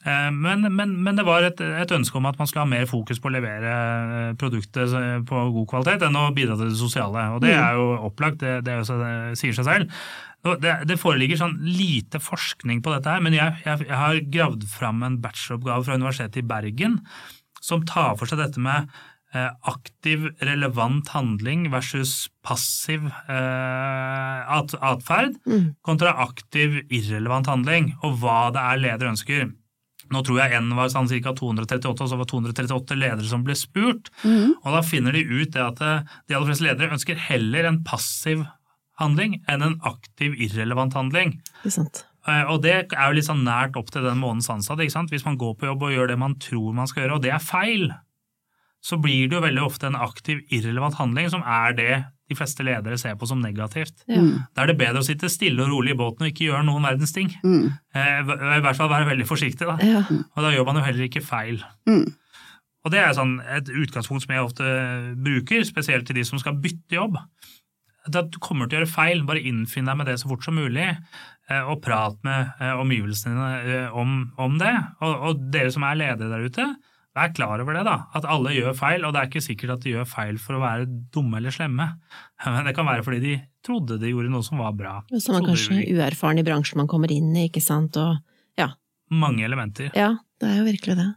Eh, 0.00 0.30
Men, 0.32 0.64
men, 0.72 0.94
men 1.04 1.16
det 1.18 1.26
var 1.28 1.44
et, 1.44 1.60
et 1.60 1.92
ønske 1.92 2.16
om 2.16 2.26
at 2.30 2.38
man 2.40 2.48
skulle 2.48 2.64
ha 2.64 2.70
mer 2.70 2.86
fokus 2.88 3.20
på 3.20 3.28
å 3.28 3.34
levere 3.34 3.74
eh, 3.74 4.32
produktet 4.40 4.94
eh, 4.96 5.18
på 5.28 5.42
god 5.58 5.68
kvalitet 5.68 6.06
enn 6.06 6.16
å 6.16 6.30
bidra 6.36 6.56
til 6.56 6.70
det 6.70 6.80
sosiale. 6.80 7.26
Og 7.34 7.42
det 7.44 7.52
er 7.52 7.76
jo 7.76 7.90
opplagt, 8.08 8.40
det, 8.40 8.64
det, 8.64 8.78
jo 8.80 8.96
det 9.02 9.12
sier 9.40 9.52
seg 9.52 9.68
selv. 9.68 10.00
Det, 10.62 10.72
det 10.88 10.96
foreligger 10.96 11.36
sånn 11.36 11.58
lite 11.68 12.16
forskning 12.24 12.80
på 12.80 12.94
dette 12.94 13.12
her, 13.12 13.20
men 13.20 13.36
jeg, 13.36 13.60
jeg, 13.66 13.84
jeg 13.90 13.98
har 14.00 14.22
gravd 14.32 14.64
fram 14.72 15.02
en 15.04 15.18
bacheloroppgave 15.20 15.84
fra 15.84 15.98
Universitetet 16.00 16.40
i 16.40 16.48
Bergen 16.48 16.96
som 17.60 17.84
tar 17.84 18.14
for 18.16 18.24
seg 18.24 18.40
dette 18.40 18.62
med 18.64 18.88
aktiv, 19.62 20.24
relevant 20.42 21.12
handling 21.12 21.68
versus 21.70 22.30
passiv 22.42 23.04
eh, 23.30 24.40
at, 24.58 24.72
atferd 24.80 25.36
kontra 25.86 26.16
aktiv, 26.24 26.80
irrelevant 26.88 27.46
handling, 27.46 27.92
og 28.02 28.16
hva 28.24 28.50
det 28.56 28.64
er 28.64 28.80
leder 28.88 29.12
ønsker. 29.12 29.52
Nå 30.10 30.22
tror 30.26 30.40
jeg 30.42 30.58
N 30.58 30.72
var 30.74 30.88
sånn 30.90 31.06
ca. 31.08 31.32
238, 31.38 31.86
og 32.02 32.08
så 32.10 32.16
var 32.18 32.26
238 32.26 32.96
ledere 32.98 33.28
som 33.30 33.44
ble 33.46 33.54
spurt. 33.54 34.10
Og 34.26 34.70
da 34.74 34.80
finner 34.82 35.12
de 35.14 35.22
ut 35.22 35.52
det 35.54 35.62
at 35.62 35.80
eh, 35.80 36.02
de 36.28 36.34
aller 36.34 36.46
fleste 36.50 36.66
ledere 36.66 36.90
ønsker 36.96 37.16
heller 37.28 37.68
en 37.70 37.82
passiv 37.86 38.42
handling 39.00 39.38
enn 39.48 39.62
en 39.62 39.78
aktiv, 39.86 40.34
irrelevant 40.36 40.92
handling. 40.98 41.36
Sant? 41.64 42.04
Eh, 42.28 42.42
Og 42.52 42.60
det 42.62 42.74
er 42.92 43.06
jo 43.08 43.16
litt 43.16 43.24
sånn 43.30 43.44
nært 43.46 43.78
opp 43.80 43.90
til 43.94 44.02
den 44.04 44.18
månedens 44.20 44.50
ansatte. 44.52 44.82
ikke 44.84 44.92
sant? 44.98 45.10
Hvis 45.14 45.24
man 45.24 45.38
går 45.40 45.54
på 45.56 45.66
jobb 45.70 45.82
og 45.86 45.94
gjør 45.94 46.08
det 46.12 46.18
man 46.18 46.34
tror 46.42 46.74
man 46.76 46.86
skal 46.90 47.04
gjøre, 47.06 47.14
og 47.16 47.22
det 47.22 47.32
er 47.32 47.38
feil, 47.40 47.90
så 48.82 48.96
blir 49.00 49.28
det 49.28 49.36
jo 49.38 49.44
veldig 49.46 49.62
ofte 49.64 49.86
en 49.88 49.96
aktiv, 49.96 50.40
irrelevant 50.50 50.94
handling 51.00 51.30
som 51.30 51.42
er 51.46 51.72
det 51.76 52.04
de 52.30 52.38
fleste 52.38 52.64
ledere 52.66 52.98
ser 53.00 53.16
på 53.18 53.26
som 53.28 53.42
negativt. 53.42 54.04
Ja. 54.10 54.22
Da 54.54 54.62
er 54.62 54.70
det 54.70 54.78
bedre 54.80 55.02
å 55.02 55.06
sitte 55.06 55.30
stille 55.32 55.64
og 55.64 55.72
rolig 55.72 55.96
i 55.96 55.98
båten 55.98 56.24
og 56.24 56.30
ikke 56.30 56.46
gjøre 56.46 56.62
noen 56.68 56.86
verdens 56.86 57.14
ting. 57.16 57.32
Mm. 57.42 57.66
Eh, 57.96 58.18
I 58.22 58.62
hvert 58.62 58.78
fall 58.78 58.92
være 58.92 59.08
veldig 59.10 59.26
forsiktig, 59.28 59.66
da. 59.66 59.76
Ja. 59.82 60.04
Og 60.06 60.44
da 60.46 60.52
gjør 60.54 60.68
man 60.68 60.78
jo 60.78 60.86
heller 60.86 61.08
ikke 61.08 61.24
feil. 61.26 61.58
Mm. 61.90 62.06
Og 62.80 62.94
det 62.94 63.00
er 63.02 63.16
sånn 63.16 63.38
et 63.58 63.68
utgangspunkt 63.68 64.24
som 64.24 64.34
jeg 64.34 64.44
ofte 64.46 64.76
bruker, 65.20 65.66
spesielt 65.68 66.06
til 66.08 66.16
de 66.20 66.24
som 66.28 66.40
skal 66.40 66.60
bytte 66.62 66.96
jobb. 66.96 67.18
At 68.08 68.30
du 68.32 68.38
kommer 68.40 68.70
til 68.70 68.78
å 68.78 68.80
gjøre 68.80 68.92
feil, 68.94 69.26
bare 69.28 69.42
innfinn 69.44 69.90
deg 69.90 69.98
med 69.98 70.08
det 70.08 70.16
så 70.22 70.30
fort 70.30 70.46
som 70.46 70.56
mulig, 70.56 70.86
eh, 71.50 71.64
og 71.66 71.82
prat 71.84 72.16
med 72.26 72.54
eh, 72.62 72.78
omgivelsene 72.80 73.34
dine 73.66 73.82
om, 73.90 74.22
om 74.40 74.56
det. 74.62 74.72
Og, 75.02 75.26
og 75.28 75.44
dere 75.52 75.74
som 75.74 75.84
er 75.84 75.98
ledere 76.00 76.30
der 76.32 76.46
ute, 76.46 76.70
vær 77.16 77.32
klar 77.34 77.62
over 77.62 77.74
det, 77.76 77.84
da. 77.88 77.96
At 78.14 78.26
alle 78.30 78.52
gjør 78.54 78.74
feil, 78.78 79.04
og 79.04 79.14
det 79.14 79.20
er 79.22 79.30
ikke 79.30 79.42
sikkert 79.44 79.74
at 79.76 79.84
de 79.84 79.94
gjør 79.96 80.08
feil 80.08 80.38
for 80.42 80.58
å 80.58 80.62
være 80.62 80.88
dumme 81.14 81.40
eller 81.40 81.54
slemme. 81.54 81.88
Men 82.46 82.68
det 82.68 82.74
kan 82.78 82.88
være 82.88 83.04
fordi 83.06 83.20
de 83.24 83.36
trodde 83.66 83.98
de 84.00 84.12
gjorde 84.12 84.32
noe 84.32 84.46
som 84.46 84.62
var 84.62 84.74
bra. 84.78 84.98
Og 85.10 85.20
så 85.22 85.32
er 85.34 85.40
man 85.40 85.48
kanskje 85.50 85.80
de- 85.82 85.94
uerfaren 85.98 86.40
i 86.42 86.46
bransjen 86.46 86.80
man 86.80 86.90
kommer 86.90 87.12
inn 87.14 87.32
i, 87.36 87.48
ikke 87.50 87.62
sant, 87.64 87.98
og 88.00 88.20
ja. 88.60 88.70
Mange 89.10 89.42
elementer. 89.46 89.90
Ja, 89.98 90.12
det 90.40 90.52
er 90.52 90.60
jo 90.62 90.68
virkelig 90.70 90.96
det. 91.00 91.08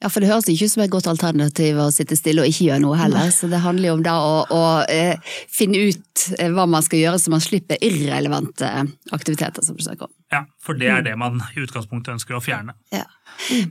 Ja, 0.00 0.08
for 0.08 0.24
det 0.24 0.30
høres 0.30 0.46
ikke 0.48 0.64
ut 0.64 0.72
som 0.72 0.82
et 0.82 0.90
godt 0.94 1.06
alternativ 1.10 1.76
å 1.76 1.90
sitte 1.92 2.16
stille 2.16 2.40
og 2.40 2.48
ikke 2.48 2.70
gjøre 2.70 2.80
noe 2.80 2.96
heller. 2.96 3.28
Så 3.36 3.50
det 3.52 3.58
handler 3.60 3.90
jo 3.90 3.96
om 3.98 4.04
da 4.06 4.14
å, 4.24 4.38
å 4.48 4.60
eh, 4.88 5.18
finne 5.52 5.82
ut 5.90 6.22
eh, 6.38 6.48
hva 6.56 6.64
man 6.72 6.80
skal 6.86 7.02
gjøre 7.02 7.18
så 7.20 7.32
man 7.34 7.42
slipper 7.44 7.76
irrelevante 7.84 8.70
aktiviteter, 9.12 9.60
som 9.66 9.76
du 9.76 9.84
snakker 9.84 10.08
om. 10.08 10.14
Ja, 10.30 10.44
for 10.62 10.78
det 10.78 10.86
er 10.86 11.00
det 11.02 11.16
man 11.18 11.40
i 11.42 11.62
utgangspunktet 11.64 12.12
ønsker 12.12 12.36
å 12.38 12.42
fjerne. 12.42 12.76
Ja. 12.94 13.02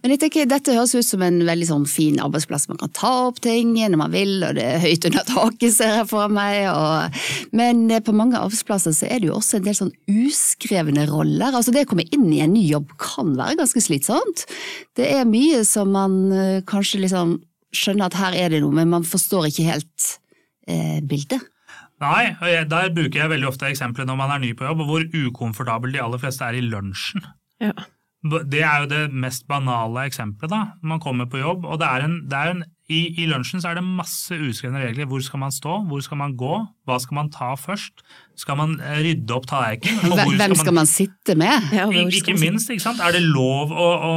Men 0.02 0.12
jeg 0.12 0.20
tenker, 0.26 0.48
dette 0.50 0.74
høres 0.76 0.92
ut 0.92 1.08
som 1.08 1.22
en 1.24 1.38
veldig 1.48 1.68
sånn 1.70 1.86
fin 1.88 2.18
arbeidsplass. 2.20 2.68
Man 2.68 2.82
kan 2.82 2.92
ta 2.98 3.12
opp 3.30 3.40
ting 3.46 3.72
når 3.78 3.96
man 4.02 4.12
vil, 4.12 4.34
og 4.44 4.58
det 4.58 4.66
er 4.66 4.84
høyt 4.84 5.08
under 5.08 5.24
taket, 5.30 5.72
ser 5.78 5.94
jeg 6.02 6.10
for 6.12 6.32
meg. 6.36 6.66
Og... 6.74 7.22
Men 7.56 7.86
eh, 7.88 8.04
på 8.04 8.16
mange 8.16 8.36
arbeidsplasser 8.42 8.98
så 8.98 9.08
er 9.08 9.22
det 9.22 9.30
jo 9.30 9.38
også 9.38 9.62
en 9.62 9.70
del 9.70 9.78
sånn 9.80 9.94
uskrevne 10.12 11.08
roller. 11.08 11.54
Altså 11.54 11.72
det 11.76 11.86
å 11.88 11.92
komme 11.94 12.08
inn 12.12 12.28
i 12.28 12.42
en 12.44 12.52
ny 12.58 12.66
jobb 12.68 12.92
kan 13.00 13.32
være 13.40 13.62
ganske 13.62 13.86
slitsomt. 13.86 14.44
Det 15.00 15.08
er 15.16 15.30
mye 15.30 15.64
som 15.68 15.96
man 15.96 16.20
eh, 16.36 16.60
kanskje 16.68 17.06
liksom 17.06 17.38
skjønner 17.72 18.10
at 18.10 18.20
her 18.20 18.36
er 18.36 18.52
det 18.52 18.64
noe, 18.66 18.76
men 18.76 18.92
man 18.92 19.08
forstår 19.08 19.48
ikke 19.48 19.70
helt 19.70 20.12
eh, 20.68 21.00
bildet. 21.08 21.40
Nei, 22.00 22.32
der 22.72 22.94
bruker 22.96 23.20
jeg 23.24 23.32
veldig 23.34 23.50
ofte 23.50 23.68
eksempler 23.68 24.08
når 24.08 24.20
man 24.22 24.34
er 24.34 24.44
ny 24.44 24.54
på 24.56 24.68
jobb, 24.68 24.84
og 24.86 24.92
hvor 24.92 25.08
ukomfortabel 25.28 25.96
de 25.96 26.02
aller 26.04 26.22
fleste 26.22 26.48
er 26.48 26.60
i 26.60 26.64
lunsjen. 26.64 27.26
Ja. 27.60 27.74
Det 28.24 28.62
er 28.64 28.84
jo 28.84 28.88
det 28.92 29.02
mest 29.12 29.46
banale 29.48 30.06
eksempelet. 30.08 30.52
da. 30.52 30.62
Man 30.84 31.02
kommer 31.04 31.28
på 31.28 31.42
jobb, 31.42 31.66
og 31.68 31.80
det 31.82 31.88
er 31.88 32.06
en, 32.08 32.16
det 32.32 32.40
er 32.40 32.54
en, 32.54 32.64
i, 32.90 33.22
i 33.22 33.28
lunsjen 33.30 33.62
så 33.62 33.70
er 33.72 33.78
det 33.80 33.86
masse 33.86 34.34
uskrevne 34.34 34.82
regler. 34.82 35.06
Hvor 35.06 35.22
skal 35.22 35.40
man 35.44 35.54
stå, 35.54 35.76
hvor 35.90 36.02
skal 36.02 36.18
man 36.18 36.34
gå, 36.40 36.56
hva 36.90 36.96
skal 37.04 37.16
man 37.20 37.30
ta 37.30 37.52
først? 37.60 38.02
Skal 38.40 38.56
man 38.56 38.78
eh, 38.80 39.02
rydde 39.04 39.34
opp 39.36 39.46
tallerkenen? 39.52 40.00
Hvem 40.16 40.16
skal 40.32 40.38
Hvem 40.40 40.54
skal 40.56 40.74
man 40.78 40.88
sitte 40.88 41.36
med? 41.38 41.66
Ja, 41.76 41.86
I- 41.92 42.06
Ikke 42.18 42.34
minst, 42.40 42.70
ikke 42.72 42.82
sant? 42.86 43.02
Er 43.04 43.12
det 43.14 43.20
lov 43.28 43.74
å, 43.76 43.88
å 44.10 44.14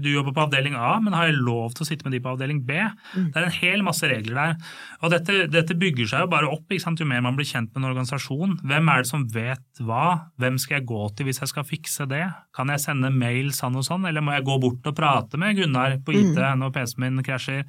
Du 0.00 0.06
jobber 0.12 0.32
på 0.36 0.44
avdeling 0.46 0.76
A, 0.78 0.94
men 1.02 1.12
har 1.18 1.26
jeg 1.28 1.40
lov 1.42 1.74
til 1.74 1.82
å 1.84 1.88
sitte 1.88 2.06
med 2.06 2.14
de 2.14 2.20
på 2.24 2.30
avdeling 2.32 2.60
B? 2.68 2.78
Mm. 3.16 3.26
Det 3.34 3.40
er 3.42 3.48
en 3.48 3.56
hel 3.58 3.82
masse 3.84 4.06
regler 4.08 4.38
der. 4.38 4.54
Og 5.02 5.12
dette, 5.12 5.36
dette 5.52 5.76
bygger 5.76 6.08
seg 6.12 6.24
jo 6.24 6.30
bare 6.32 6.48
opp 6.54 6.70
ikke 6.72 6.84
sant? 6.86 7.02
jo 7.02 7.08
mer 7.10 7.20
man 7.26 7.36
blir 7.36 7.48
kjent 7.50 7.72
med 7.74 7.82
en 7.82 7.90
organisasjon. 7.90 8.54
Hvem 8.64 8.92
er 8.94 9.02
det 9.04 9.10
som 9.10 9.26
vet 9.34 9.82
hva? 9.84 10.06
Hvem 10.40 10.56
skal 10.62 10.78
jeg 10.78 10.86
gå 10.88 11.02
til 11.18 11.28
hvis 11.28 11.42
jeg 11.42 11.52
skal 11.52 11.66
fikse 11.68 12.06
det? 12.08 12.22
Kan 12.56 12.70
jeg 12.72 12.80
sende 12.86 13.10
mail 13.12 13.50
sånn 13.52 13.76
og 13.76 13.84
sånn, 13.84 14.06
eller 14.08 14.24
må 14.24 14.32
jeg 14.38 14.46
gå 14.46 14.56
bort 14.62 14.86
og 14.88 14.96
prate 14.96 15.36
med 15.42 15.58
Gunnar 15.60 15.98
på 16.06 16.14
IT 16.16 16.32
Mm. 16.38 16.62
når 16.62 16.72
PC-en 16.78 17.02
min 17.02 17.22
krasjer? 17.26 17.66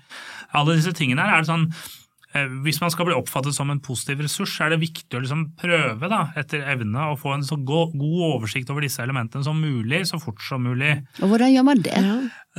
Alle 0.54 0.76
disse 0.80 0.94
tingene 0.98 1.22
her 1.26 1.38
er 1.38 1.44
det 1.46 1.50
sånn 1.52 1.68
eh, 2.36 2.48
hvis 2.66 2.82
man 2.84 2.92
skal 2.94 3.08
bli 3.08 3.16
oppfattet 3.18 3.56
som 3.56 3.70
en 3.72 3.80
positiv 3.84 4.20
ressurs, 4.26 4.54
er 4.62 4.70
det 4.74 4.80
viktig 4.84 5.18
å 5.18 5.22
liksom 5.24 5.46
prøve 5.58 6.10
da, 6.12 6.20
etter 6.38 6.66
evne 6.74 7.08
å 7.14 7.18
få 7.18 7.34
en 7.38 7.46
så 7.48 7.56
go- 7.64 7.88
god 7.96 8.36
oversikt 8.36 8.70
over 8.70 8.82
disse 8.86 9.02
elementene 9.02 9.44
som 9.48 9.58
mulig, 9.62 10.04
så 10.10 10.20
fort 10.22 10.42
som 10.44 10.62
mulig. 10.68 10.94
Og 11.22 11.32
hvordan 11.32 11.54
gjør 11.56 11.64
man 11.72 11.82
det? 11.82 11.96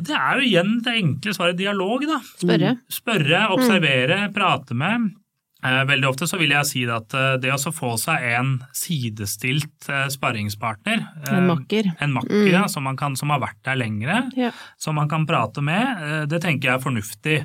Det 0.09 0.15
er 0.17 0.39
jo 0.41 0.49
igjen 0.49 0.77
det 0.83 0.97
enkle 1.03 1.35
svaret 1.37 1.57
dialog. 1.61 2.05
da. 2.09 2.19
Spørre. 2.41 2.75
Spørre, 2.91 3.45
observere, 3.55 4.21
prate 4.35 4.75
med. 4.75 5.11
Eh, 5.59 5.81
veldig 5.89 6.07
ofte 6.07 6.27
så 6.31 6.39
vil 6.39 6.53
jeg 6.55 6.67
si 6.69 6.85
at 6.87 7.15
eh, 7.19 7.33
det 7.43 7.51
å 7.51 7.73
få 7.75 7.97
seg 7.99 8.23
en 8.31 8.53
sidestilt 8.77 9.89
eh, 9.91 10.05
sparringspartner 10.15 11.01
En 11.33 11.49
makker. 11.49 11.89
En 11.99 12.15
makker, 12.15 12.45
ja, 12.53 12.61
som, 12.71 12.87
man 12.87 12.99
kan, 13.01 13.17
som 13.19 13.33
har 13.35 13.43
vært 13.43 13.59
der 13.67 13.81
lengre, 13.81 14.21
Ja. 14.39 14.53
som 14.79 14.95
man 15.01 15.11
kan 15.11 15.27
prate 15.27 15.65
med, 15.65 16.29
det 16.31 16.41
tenker 16.45 16.71
jeg 16.71 16.77
er 16.79 16.85
fornuftig. 16.85 17.41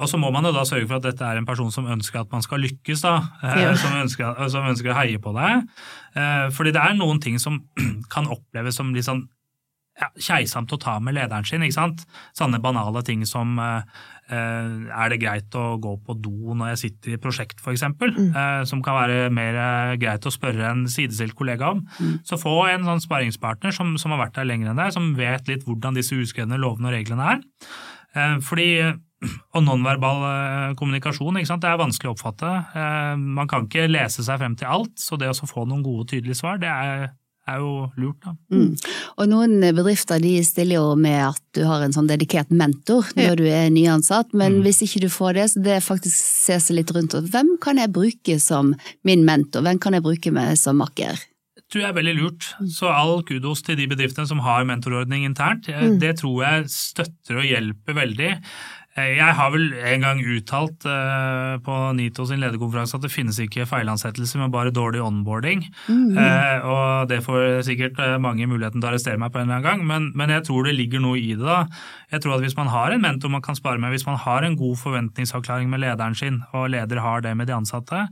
Og 0.00 0.06
så 0.08 0.18
må 0.22 0.30
man 0.30 0.46
jo 0.46 0.52
da 0.54 0.62
sørge 0.64 0.86
for 0.86 1.00
at 1.00 1.08
dette 1.08 1.26
er 1.26 1.40
en 1.40 1.46
person 1.48 1.72
som 1.74 1.88
ønsker 1.90 2.20
at 2.22 2.30
man 2.32 2.44
skal 2.44 2.62
lykkes, 2.62 3.02
da. 3.02 3.16
Ja. 3.42 3.72
Som, 3.76 3.96
ønsker, 3.98 4.38
som 4.52 4.68
ønsker 4.70 4.92
å 4.92 4.98
heie 5.00 5.18
på 5.22 5.32
deg. 5.34 5.66
Fordi 6.54 6.72
det 6.76 6.82
er 6.84 6.94
noen 6.96 7.18
ting 7.22 7.40
som 7.42 7.58
kan 8.14 8.30
oppleves 8.30 8.78
som 8.78 8.94
litt 8.94 9.08
sånn 9.08 9.24
ja, 9.96 10.10
keitsomt 10.20 10.72
å 10.72 10.78
ta 10.80 10.98
med 11.00 11.16
lederen 11.16 11.46
sin. 11.46 11.64
ikke 11.64 11.76
sant? 11.76 12.04
Sånne 12.36 12.60
banale 12.62 13.02
ting 13.06 13.24
som 13.28 13.56
uh, 13.60 13.80
er 14.28 15.12
det 15.12 15.20
greit 15.22 15.56
å 15.56 15.78
gå 15.80 15.94
på 16.04 16.16
do 16.20 16.56
når 16.58 16.74
jeg 16.74 16.82
sitter 16.82 17.16
i 17.16 17.20
prosjekt, 17.22 17.62
f.eks., 17.62 17.86
mm. 17.86 18.20
Uh, 18.36 18.62
som 18.68 18.82
kan 18.84 18.98
være 18.98 19.30
mer 19.34 19.56
eh, 19.60 19.94
greit 20.00 20.26
å 20.26 20.32
spørre 20.32 20.68
en 20.68 20.84
sidestilt 20.90 21.36
kollega 21.38 21.72
om. 21.76 21.82
Mm. 21.96 22.20
Så 22.26 22.40
få 22.40 22.58
en 22.68 22.86
sånn 22.86 23.02
sparringspartner 23.04 23.74
som, 23.74 23.96
som, 24.00 24.12
har 24.12 24.26
vært 24.26 24.38
der 24.38 24.48
lenger 24.50 24.72
enn 24.72 24.80
deg, 24.80 24.94
som 24.94 25.12
vet 25.18 25.48
litt 25.50 25.66
hvordan 25.66 25.96
disse 25.96 26.16
uskrevne 26.18 26.60
lovene 26.60 26.90
og 26.90 26.96
reglene 26.96 27.34
er. 27.36 27.44
Fordi 28.44 28.70
og 29.56 29.62
nonverbal 29.64 30.74
kommunikasjon 30.76 31.38
ikke 31.40 31.48
sant? 31.48 31.64
det 31.64 31.70
er 31.72 31.80
vanskelig 31.80 32.12
å 32.12 32.16
oppfatte. 32.16 32.50
Man 33.20 33.48
kan 33.48 33.64
ikke 33.64 33.88
lese 33.88 34.24
seg 34.24 34.40
frem 34.42 34.56
til 34.58 34.68
alt, 34.68 34.96
så 35.00 35.16
det 35.20 35.32
å 35.32 35.48
få 35.48 35.64
noen 35.68 35.84
gode, 35.84 36.08
tydelige 36.12 36.40
svar, 36.40 36.60
det 36.60 36.72
er 36.72 37.08
er 37.46 37.60
jo 37.62 37.72
lurt, 38.00 38.18
da. 38.24 38.34
Mm. 38.52 38.72
Og 39.16 39.30
noen 39.30 39.60
bedrifter 39.76 40.22
de 40.22 40.34
stiller 40.46 40.80
jo 40.80 40.96
med 40.98 41.18
at 41.28 41.42
du 41.56 41.62
har 41.68 41.84
en 41.84 41.94
sånn 41.94 42.10
dedikert 42.10 42.50
mentor 42.50 43.06
når 43.16 43.30
ja. 43.30 43.36
du 43.38 43.46
er 43.50 43.70
nyansatt, 43.74 44.34
men 44.36 44.58
mm. 44.58 44.66
hvis 44.66 44.82
ikke 44.86 45.04
du 45.06 45.08
får 45.12 45.38
det, 45.38 45.46
så 45.52 45.62
det 45.66 45.76
er 45.76 45.84
faktisk 45.84 46.16
se 46.16 46.58
seg 46.62 46.80
litt 46.80 46.92
rundt. 46.96 47.16
Og 47.18 47.30
hvem 47.32 47.54
kan 47.62 47.80
jeg 47.80 47.94
bruke 47.94 48.38
som 48.42 48.74
min 49.06 49.24
mentor, 49.26 49.64
hvem 49.66 49.80
kan 49.82 49.96
jeg 49.96 50.06
bruke 50.06 50.34
meg 50.34 50.56
som 50.60 50.80
makker? 50.82 51.18
Det 51.56 51.72
tror 51.72 51.82
jeg 51.82 51.90
er 51.90 51.96
veldig 51.96 52.16
lurt. 52.20 52.48
Så 52.70 52.90
all 52.92 53.24
kudos 53.26 53.64
til 53.66 53.78
de 53.80 53.88
bedriftene 53.90 54.28
som 54.30 54.42
har 54.44 54.66
mentorordning 54.68 55.24
internt. 55.26 55.66
Mm. 55.66 55.96
Det 56.02 56.12
tror 56.20 56.44
jeg 56.44 56.68
støtter 56.70 57.40
og 57.40 57.48
hjelper 57.48 57.96
veldig. 57.96 58.34
Eh, 58.96 59.12
jeg 59.18 59.36
har 59.36 59.50
vel 59.52 59.74
en 59.76 60.04
gang 60.04 60.20
uttalt 60.24 60.86
uh, 60.88 61.56
på 61.64 61.74
NITO 61.98 62.24
sin 62.28 62.40
lederkonferanse 62.40 62.96
at 62.96 63.04
det 63.04 63.12
finnes 63.12 63.38
ikke 63.42 63.66
feilansettelser, 63.68 64.40
men 64.40 64.52
bare 64.54 64.72
dårlig 64.74 65.02
onboarding. 65.04 65.66
Mm. 65.84 66.16
Uh, 66.16 66.64
og 66.64 67.10
det 67.10 67.20
får 67.26 67.60
sikkert 67.66 68.00
uh, 68.00 68.16
mange 68.22 68.48
muligheten 68.48 68.80
til 68.80 68.88
å 68.88 68.94
arrestere 68.94 69.20
meg 69.20 69.34
på 69.34 69.42
en 69.42 69.50
eller 69.50 69.58
annen 69.58 69.68
gang, 69.68 69.84
men, 69.88 70.08
men, 70.16 70.32
jeg 70.32 70.46
tror 70.48 70.68
det 70.68 70.76
ligger 70.78 71.04
noe 71.04 71.20
i 71.20 71.34
det. 71.36 71.44
da. 71.44 71.66
Jeg 72.14 72.24
tror 72.24 72.38
at 72.38 72.46
Hvis 72.46 72.56
man 72.56 72.72
har 72.72 72.94
en 72.94 73.04
mentor 73.04 73.32
man 73.32 73.44
kan 73.44 73.58
spare 73.58 73.80
med, 73.82 73.92
hvis 73.92 74.06
man 74.08 74.16
har 74.22 74.46
en 74.46 74.56
god 74.56 74.80
forventningsavklaring 74.80 75.68
med 75.70 75.84
lederen 75.84 76.16
sin, 76.16 76.40
og 76.56 76.70
leder 76.72 77.02
har 77.04 77.24
det 77.24 77.34
med 77.36 77.50
de 77.50 77.56
ansatte, 77.56 78.06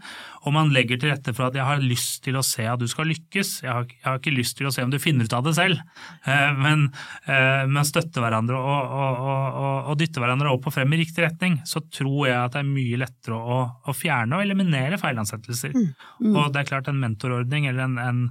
og 0.44 0.52
man 0.52 0.72
legger 0.74 1.00
til 1.00 1.14
rette 1.14 1.32
for 1.32 1.48
at 1.48 1.56
jeg 1.56 1.64
har 1.64 1.80
lyst 1.80 2.20
til 2.26 2.36
å 2.36 2.44
se 2.44 2.66
at 2.68 2.80
du 2.80 2.86
skal 2.90 3.08
lykkes, 3.08 3.62
jeg 3.64 3.72
har, 3.72 3.88
jeg 3.88 4.04
har 4.04 4.20
ikke 4.20 4.36
lyst 4.36 4.58
til 4.58 4.68
å 4.68 4.74
se 4.74 4.84
om 4.84 4.92
du 4.92 5.00
finner 5.00 5.24
ut 5.24 5.36
av 5.36 5.46
det 5.46 5.54
selv, 5.56 5.80
men, 6.60 6.88
men 7.24 7.86
støtte 7.88 8.20
hverandre 8.20 8.58
og, 8.58 8.92
og, 8.98 9.22
og, 9.24 9.78
og 9.92 9.98
dytte 10.00 10.20
hverandre 10.20 10.52
opp 10.52 10.66
på 10.66 10.73
frem 10.74 10.92
i 10.94 11.00
riktig 11.00 11.24
retning, 11.24 11.58
så 11.68 11.82
tror 11.86 12.26
jeg 12.28 12.36
at 12.36 12.54
det 12.56 12.62
er 12.62 12.68
mye 12.68 12.98
lettere 13.00 13.38
å, 13.38 13.58
å 13.86 13.94
fjerne 13.96 14.38
og 14.38 14.44
eliminere 14.44 14.98
feilansettelser. 15.00 15.74
Mm. 15.74 15.92
Mm. 16.20 16.32
Og 16.34 16.50
det 16.54 16.62
er 16.62 16.70
klart 16.72 16.90
en 16.90 17.00
mentorordning 17.00 17.68
eller 17.70 17.86
en, 17.86 17.96
en, 18.02 18.24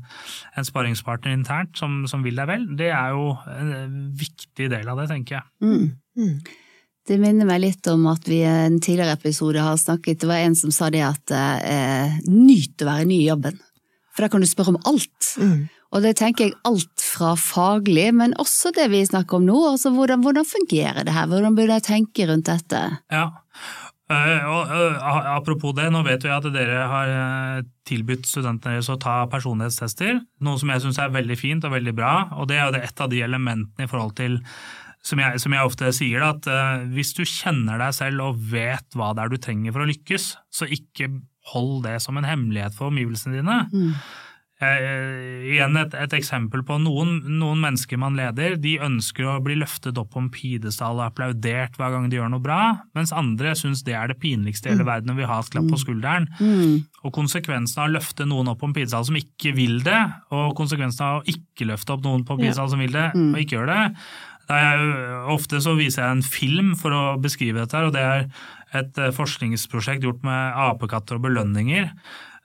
en 0.59 0.67
sparingspartner 0.67 1.35
internt 1.35 1.79
som, 1.79 2.03
som, 2.09 2.25
vil 2.25 2.37
deg 2.39 2.49
vel, 2.49 2.67
det 2.79 2.91
er 2.95 3.15
jo 3.15 3.31
en 3.53 4.11
viktig 4.19 4.69
del 4.71 4.91
av 4.91 5.01
det, 5.01 5.09
tenker 5.13 5.39
jeg. 5.39 5.49
Mm. 5.63 5.89
mm. 6.19 6.37
Det 7.03 7.17
minner 7.19 7.43
meg 7.43 7.59
litt 7.59 7.87
om 7.91 8.05
at 8.07 8.29
vi 8.31 8.37
i 8.39 8.47
en 8.47 8.77
tidligere 8.79 9.17
episode 9.17 9.59
har 9.59 9.75
snakket 9.75 10.21
Det 10.21 10.27
var 10.29 10.39
en 10.39 10.53
som 10.55 10.71
sa 10.71 10.87
det 10.87 11.01
at 11.03 11.33
eh, 11.35 12.13
nyt 12.29 12.79
å 12.79 12.87
være 12.87 13.07
ny 13.09 13.17
i 13.17 13.27
jobben. 13.27 13.57
For 14.13 14.23
da 14.23 14.29
kan 14.31 14.43
du 14.43 14.47
spørre 14.47 14.71
om 14.75 14.79
alt. 14.87 15.33
Mm. 15.41 15.65
Og 15.93 16.01
det 16.01 16.15
tenker 16.17 16.49
jeg 16.49 16.57
alt 16.65 17.03
fra 17.05 17.35
faglig, 17.37 18.07
men 18.17 18.33
også 18.41 18.73
det 18.73 18.89
vi 18.89 19.03
snakker 19.05 19.37
om 19.37 19.45
nå. 19.45 19.57
altså 19.75 19.93
Hvordan, 19.93 20.23
hvordan 20.25 20.47
fungerer 20.49 21.05
det 21.05 21.13
her, 21.13 21.29
hvordan 21.29 21.55
burde 21.57 21.77
jeg 21.77 21.87
tenke 21.91 22.27
rundt 22.29 22.49
dette? 22.49 22.81
Ja, 23.13 23.29
Uh, 24.11 24.45
og, 24.51 24.67
uh, 24.67 25.27
apropos 25.37 25.71
det, 25.77 25.85
nå 25.93 26.01
vet 26.03 26.25
vi 26.25 26.31
at 26.33 26.45
dere 26.51 26.83
har 26.91 27.11
uh, 27.15 27.65
tilbudt 27.87 28.27
studentene 28.27 28.75
deres 28.75 28.91
å 28.91 28.97
ta 29.01 29.21
personlighetstester, 29.31 30.19
noe 30.43 30.59
som 30.59 30.73
jeg 30.73 30.83
syns 30.83 30.99
er 30.99 31.13
veldig 31.15 31.37
fint 31.39 31.65
og 31.65 31.71
veldig 31.73 31.93
bra. 31.97 32.13
og 32.35 32.49
Det 32.51 32.59
er 32.59 32.67
jo 32.67 32.81
et 32.83 33.03
av 33.05 33.11
de 33.13 33.21
elementene 33.23 33.87
i 33.87 33.89
forhold 33.89 34.15
til 34.19 34.41
som 35.03 35.19
jeg, 35.19 35.39
som 35.43 35.55
jeg 35.55 35.67
ofte 35.67 35.89
sier, 35.95 36.21
at 36.23 36.45
hvis 36.93 37.09
du 37.17 37.25
kjenner 37.27 37.81
deg 37.81 37.95
selv 37.95 38.23
og 38.23 38.43
vet 38.53 38.95
hva 38.95 39.09
det 39.11 39.25
er 39.25 39.33
du 39.33 39.39
trenger 39.41 39.73
for 39.75 39.83
å 39.83 39.87
lykkes, 39.89 40.27
så 40.47 40.67
ikke 40.71 41.09
hold 41.51 41.81
det 41.83 41.97
som 41.99 42.15
en 42.15 42.27
hemmelighet 42.27 42.77
for 42.77 42.87
omgivelsene 42.87 43.41
dine. 43.41 43.57
Mm. 43.73 43.97
Eh, 44.63 45.43
igjen 45.53 45.77
et, 45.79 45.93
et, 45.97 46.13
eksempel 46.17 46.63
på 46.65 46.77
noen, 46.81 47.17
noen, 47.27 47.59
mennesker 47.63 47.99
man 47.99 48.17
leder, 48.17 48.55
de 48.61 48.75
ønsker 48.83 49.27
å 49.27 49.37
bli 49.43 49.57
løftet 49.59 49.97
opp 49.99 50.13
på 50.13 50.23
en 50.23 50.29
pidestall 50.33 50.99
og 51.01 51.07
applaudert 51.07 51.77
hver 51.79 51.93
gang 51.95 52.09
de 52.11 52.19
gjør 52.19 52.31
noe 52.33 52.43
bra, 52.43 52.59
mens 52.97 53.13
andre 53.15 53.55
syns 53.59 53.83
det 53.87 53.95
er 53.97 54.11
det 54.11 54.19
pinligste 54.23 54.69
i 54.69 54.73
hele 54.73 54.85
mm. 54.85 54.91
verden 54.91 55.13
og 55.13 55.21
vil 55.21 55.29
ha 55.31 55.39
et 55.41 55.53
klapp 55.53 55.69
på 55.69 55.77
mm. 55.77 55.83
skulderen. 55.83 56.27
Mm. 56.39 56.75
Og 57.03 57.15
konsekvensen 57.15 57.83
av 57.83 57.89
å 57.89 57.95
løfte 57.97 58.27
noen 58.29 58.51
opp 58.53 58.61
på 58.63 58.69
en 58.69 58.75
pidestall 58.77 59.07
som 59.09 59.19
ikke 59.19 59.55
vil 59.57 59.79
det, 59.85 60.01
og 60.33 60.53
konsekvensen 60.59 61.07
av 61.07 61.21
å 61.21 61.25
ikke 61.33 61.69
løfte 61.69 61.97
opp 61.97 62.05
noen 62.05 62.27
på 62.27 62.37
en 62.37 62.45
pidestall 62.45 62.71
som 62.73 62.83
vil 62.83 62.93
det, 62.95 63.09
og 63.17 63.41
ikke 63.41 63.59
gjør 63.59 63.73
det, 63.73 63.81
jeg, 64.43 64.89
ofte 65.31 65.61
så 65.63 65.71
viser 65.77 66.03
jeg 66.03 66.17
en 66.17 66.25
film 66.25 66.73
for 66.75 66.93
å 66.95 67.03
beskrive 67.21 67.63
dette, 67.63 67.79
og 67.79 67.93
det 67.95 68.03
er 68.03 68.27
et 68.75 68.99
eh, 68.99 69.13
forskningsprosjekt 69.15 70.03
gjort 70.03 70.23
med 70.25 70.57
apekatter 70.65 71.19
og 71.19 71.27
belønninger. 71.27 71.91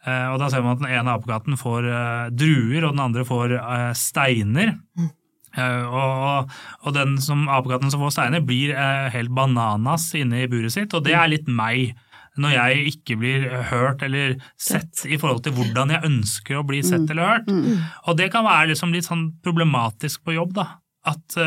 Eh, 0.07 0.27
og 0.33 0.39
Da 0.41 0.49
ser 0.51 0.65
man 0.65 0.77
at 0.77 0.83
den 0.83 0.93
ene 0.95 1.15
apekatten 1.17 1.59
får 1.59 1.89
eh, 1.91 2.27
druer, 2.31 2.87
og 2.87 2.95
den 2.95 3.05
andre 3.09 3.25
får 3.27 3.57
eh, 3.59 3.93
steiner. 3.99 4.77
Mm. 4.99 5.15
Og, 5.59 6.51
og, 6.85 6.91
den 6.95 7.17
som 7.25 7.49
apekatten 7.51 7.91
som 7.91 8.03
får 8.05 8.13
steiner, 8.15 8.45
blir 8.47 8.77
helt 9.11 9.33
bananas 9.35 10.05
inne 10.15 10.45
i 10.45 10.51
buret 10.51 10.71
sitt, 10.71 10.93
og 10.95 11.03
det 11.07 11.17
er 11.19 11.33
litt 11.33 11.49
meg. 11.51 11.97
Når 12.39 12.53
jeg 12.55 12.83
ikke 12.93 13.17
blir 13.19 13.47
hørt 13.67 14.05
eller 14.07 14.37
sett 14.63 15.01
i 15.11 15.17
forhold 15.19 15.41
til 15.43 15.57
hvordan 15.57 15.91
jeg 15.91 16.07
ønsker 16.07 16.61
å 16.61 16.67
bli 16.69 16.85
sett 16.87 17.09
mm. 17.09 17.11
eller 17.11 17.33
hørt. 17.33 17.49
Mm. 17.51 17.81
Og 18.07 18.21
det 18.21 18.29
kan 18.31 18.47
være 18.47 18.69
liksom 18.71 18.93
litt 18.95 19.09
sånn 19.09 19.25
problematisk 19.43 20.23
på 20.23 20.37
jobb, 20.37 20.53
da 20.61 20.69
at 21.09 21.39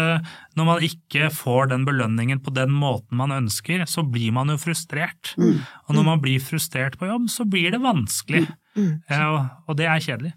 når 0.58 0.68
man 0.68 0.86
ikke 0.86 1.30
får 1.34 1.72
den 1.72 1.86
belønningen 1.88 2.42
på 2.44 2.54
den 2.56 2.74
måten 2.74 3.18
man 3.20 3.34
ønsker, 3.36 3.86
så 3.90 4.04
blir 4.04 4.34
man 4.36 4.52
jo 4.54 4.58
frustrert. 4.62 5.34
Mm. 5.38 5.62
Og 5.88 5.98
når 5.98 6.08
man 6.08 6.24
blir 6.24 6.44
frustrert 6.44 6.98
på 7.00 7.10
jobb, 7.10 7.30
så 7.32 7.48
blir 7.48 7.74
det 7.74 7.82
vanskelig. 7.84 8.46
Mm. 8.48 8.58
Mm. 8.82 9.50
og 9.68 9.78
det 9.80 9.88
er 9.92 10.04
kjedelig. 10.04 10.34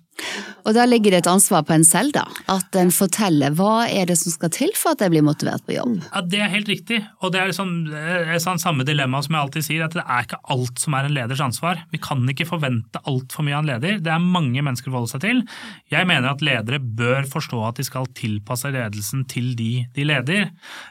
Og 0.64 0.72
da 0.76 0.86
ligger 0.88 1.12
det 1.12 1.22
et 1.22 1.30
ansvar 1.30 1.64
på 1.68 1.74
en 1.76 1.84
selv, 1.86 2.14
da. 2.16 2.24
At 2.52 2.76
en 2.80 2.92
forteller 2.94 3.54
hva 3.58 3.84
er 3.90 4.08
det 4.08 4.16
som 4.20 4.32
skal 4.32 4.52
til 4.54 4.72
for 4.78 4.94
at 4.94 5.04
jeg 5.04 5.12
blir 5.12 5.24
motivert 5.26 5.64
på 5.66 5.76
jobb. 5.76 5.98
Ja, 6.06 6.22
Det 6.34 6.40
er 6.40 6.52
helt 6.52 6.70
riktig, 6.70 7.00
og 7.20 7.34
det 7.34 7.40
er 7.40 7.50
liksom, 7.50 7.72
et 7.92 8.42
sånn 8.44 8.62
samme 8.62 8.86
dilemma 8.86 9.20
som 9.24 9.36
jeg 9.36 9.44
alltid 9.44 9.66
sier, 9.68 9.84
at 9.84 9.96
det 9.96 10.04
er 10.04 10.26
ikke 10.26 10.40
alt 10.54 10.80
som 10.80 10.96
er 10.96 11.08
en 11.08 11.16
leders 11.16 11.44
ansvar. 11.44 11.84
Vi 11.92 12.00
kan 12.02 12.24
ikke 12.30 12.48
forvente 12.48 13.02
altfor 13.04 13.46
mye 13.46 13.58
av 13.58 13.64
en 13.64 13.72
leder. 13.74 14.00
Det 14.04 14.12
er 14.12 14.24
mange 14.24 14.64
mennesker 14.64 14.90
å 14.90 14.96
forholde 14.96 15.14
seg 15.14 15.24
til. 15.26 15.44
Jeg 15.92 16.08
mener 16.08 16.32
at 16.32 16.44
ledere 16.44 16.80
bør 16.80 17.28
forstå 17.28 17.60
at 17.68 17.80
de 17.80 17.86
skal 17.86 18.08
tilpasse 18.16 18.72
ledelsen 18.72 19.26
til 19.30 19.52
de 19.58 19.84
de 19.94 20.04
leder. 20.06 20.48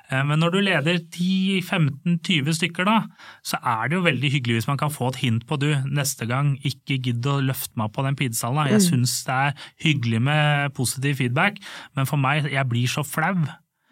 Eh, 0.10 0.24
men 0.28 0.42
når 0.42 0.56
du 0.56 0.60
leder 0.64 1.00
10-15-20 1.02 2.58
stykker, 2.60 2.88
da, 2.88 2.98
så 3.46 3.60
er 3.60 3.90
det 3.90 3.98
jo 3.98 4.06
veldig 4.06 4.32
hyggelig 4.36 4.62
hvis 4.62 4.70
man 4.70 4.80
kan 4.82 4.94
få 4.94 5.12
et 5.12 5.22
hint 5.24 5.48
på 5.50 5.58
du, 5.62 5.70
neste 5.90 6.28
gang 6.30 6.54
ikke 6.68 7.00
gidd 7.04 7.26
å 7.30 7.40
løfte 7.44 7.80
meg 7.80 7.94
på 7.96 8.06
den 8.06 8.18
pidestallen. 8.20 8.70
Jeg 8.72 8.84
mm. 8.84 8.88
Syns 9.14 9.28
det 9.28 9.34
er 9.34 9.68
hyggelig 9.86 10.22
med 10.22 10.74
positiv 10.78 11.20
feedback, 11.22 11.60
men 11.96 12.10
for 12.10 12.22
meg, 12.22 12.50
jeg 12.52 12.70
blir 12.70 12.90
så 12.90 13.06
flau. 13.06 13.36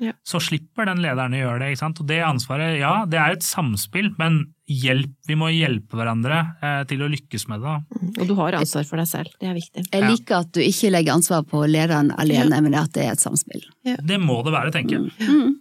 Ja. 0.01 0.15
Så 0.25 0.39
slipper 0.41 0.87
den 0.89 1.03
lederen 1.03 1.35
å 1.35 1.37
gjøre 1.43 1.59
det. 1.61 1.67
ikke 1.71 1.83
sant? 1.83 1.99
Og 2.01 2.07
det 2.09 2.23
ansvaret, 2.25 2.79
ja, 2.79 3.03
det 3.05 3.19
er 3.21 3.35
et 3.35 3.45
samspill, 3.45 4.09
men 4.17 4.39
hjelp, 4.65 5.11
vi 5.29 5.37
må 5.37 5.51
hjelpe 5.53 5.99
hverandre 5.99 6.39
eh, 6.57 6.79
til 6.89 7.03
å 7.05 7.09
lykkes 7.11 7.45
med 7.51 7.61
det. 7.61 7.75
Mm, 7.99 8.07
og 8.15 8.23
du 8.31 8.33
har 8.39 8.57
ansvar 8.57 8.87
for 8.89 8.97
deg 8.97 9.09
selv, 9.11 9.35
det 9.37 9.51
er 9.51 9.59
viktig. 9.59 9.83
Jeg 9.91 10.07
liker 10.07 10.39
at 10.39 10.49
du 10.57 10.61
ikke 10.63 10.89
legger 10.95 11.19
ansvar 11.19 11.45
på 11.45 11.61
lederen 11.69 12.09
alene, 12.17 12.57
ja. 12.57 12.63
men 12.65 12.79
at 12.81 12.95
det 12.97 13.05
er 13.05 13.13
et 13.13 13.21
samspill. 13.21 13.61
Ja. 13.85 13.99
Det 14.01 14.17
må 14.23 14.39
det 14.47 14.55
være, 14.55 14.73
tenker 14.73 14.97
jeg. 14.97 15.13
Mm. 15.21 15.35
mm. 15.43 15.59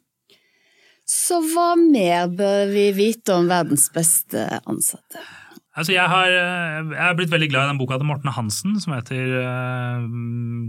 Så 1.10 1.40
hva 1.42 1.74
mer 1.74 2.30
bør 2.30 2.68
vi 2.70 2.84
vite 2.94 3.34
om 3.34 3.48
verdens 3.50 3.88
beste 3.92 4.46
ansatte? 4.62 5.20
Altså 5.78 5.94
jeg, 5.94 6.02
har, 6.10 6.26
eh, 6.26 6.88
jeg 6.90 7.04
er 7.06 7.14
blitt 7.14 7.30
veldig 7.30 7.48
glad 7.52 7.68
i 7.68 7.70
den 7.70 7.78
boka 7.78 7.98
til 8.00 8.08
Morten 8.08 8.32
Hansen 8.34 8.74
som 8.82 8.94
heter 8.96 9.36
uh, 9.38 10.02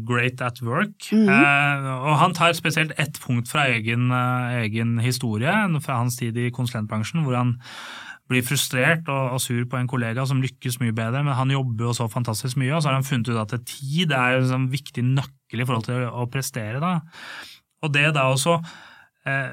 Great 0.05 0.43
at 0.45 0.61
Work. 0.61 1.09
Mm 1.09 1.25
uh, 1.25 1.89
og 2.05 2.19
Han 2.21 2.35
tar 2.37 2.53
spesielt 2.53 2.93
ett 3.01 3.17
punkt 3.23 3.49
fra 3.49 3.65
egen, 3.73 4.11
uh, 4.13 4.53
egen, 4.61 4.99
historie, 5.01 5.53
fra 5.81 5.97
hans 5.97 6.19
tid 6.21 6.37
i 6.37 6.51
konsulentbransjen, 6.53 7.25
hvor 7.25 7.35
han 7.39 7.57
blir 8.29 8.45
frustrert 8.45 9.09
og, 9.09 9.33
og, 9.35 9.41
sur 9.41 9.65
på 9.67 9.79
en 9.79 9.89
kollega 9.89 10.23
som 10.27 10.41
lykkes 10.43 10.79
mye 10.83 10.95
bedre, 10.95 11.23
men 11.25 11.35
han 11.35 11.51
jobber 11.51 11.89
jo 11.89 11.97
så 11.97 12.07
fantastisk 12.11 12.59
mye, 12.61 12.75
og 12.75 12.83
så 12.83 12.91
har 12.91 12.99
han 12.99 13.07
funnet 13.07 13.33
ut 13.33 13.41
at 13.41 13.57
tid 13.67 14.13
er 14.15 14.37
en 14.37 14.47
sånn 14.53 14.69
viktig 14.71 15.03
nøkkel 15.03 15.63
i 15.63 15.67
forhold 15.67 15.89
til 15.89 16.05
å, 16.07 16.29
prestere. 16.31 16.79
Da. 16.79 16.99
Og 17.81 17.91
det 17.91 18.11
da 18.15 18.29
også 18.29 18.59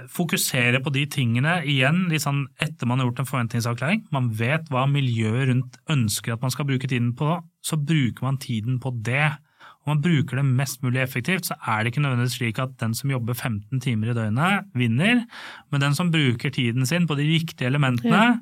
fokusere 0.09 0.81
på 0.81 0.93
de 0.95 1.03
tingene 1.13 1.59
igjen 1.69 2.07
sånn 2.23 2.47
etter 2.63 2.89
man 2.89 3.03
har 3.03 3.11
gjort 3.11 3.19
en 3.23 3.29
forventningsavklaring. 3.29 4.07
Man 4.15 4.31
vet 4.39 4.71
hva 4.73 4.87
miljøet 4.89 5.51
rundt 5.51 5.77
ønsker 5.93 6.35
at 6.35 6.45
man 6.45 6.55
skal 6.55 6.69
bruke 6.71 6.89
tiden 6.89 7.13
på, 7.19 7.37
så 7.61 7.77
bruker 7.77 8.25
man 8.25 8.41
tiden 8.41 8.79
på 8.81 8.95
det. 9.05 9.29
Om 9.85 9.93
man 9.93 10.03
bruker 10.05 10.41
det 10.41 10.47
mest 10.49 10.83
mulig 10.85 11.03
effektivt, 11.03 11.49
så 11.49 11.57
er 11.61 11.83
det 11.83 11.93
ikke 11.93 12.05
nødvendigvis 12.05 12.39
slik 12.41 12.61
at 12.63 12.77
den 12.81 12.97
som 12.97 13.13
jobber 13.13 13.37
15 13.37 13.81
timer 13.85 14.13
i 14.13 14.17
døgnet, 14.17 14.69
vinner, 14.77 15.25
men 15.71 15.85
den 15.85 15.97
som 15.97 16.13
bruker 16.13 16.53
tiden 16.55 16.89
sin 16.89 17.09
på 17.09 17.17
de 17.19 17.29
riktige 17.29 17.69
elementene, 17.69 18.41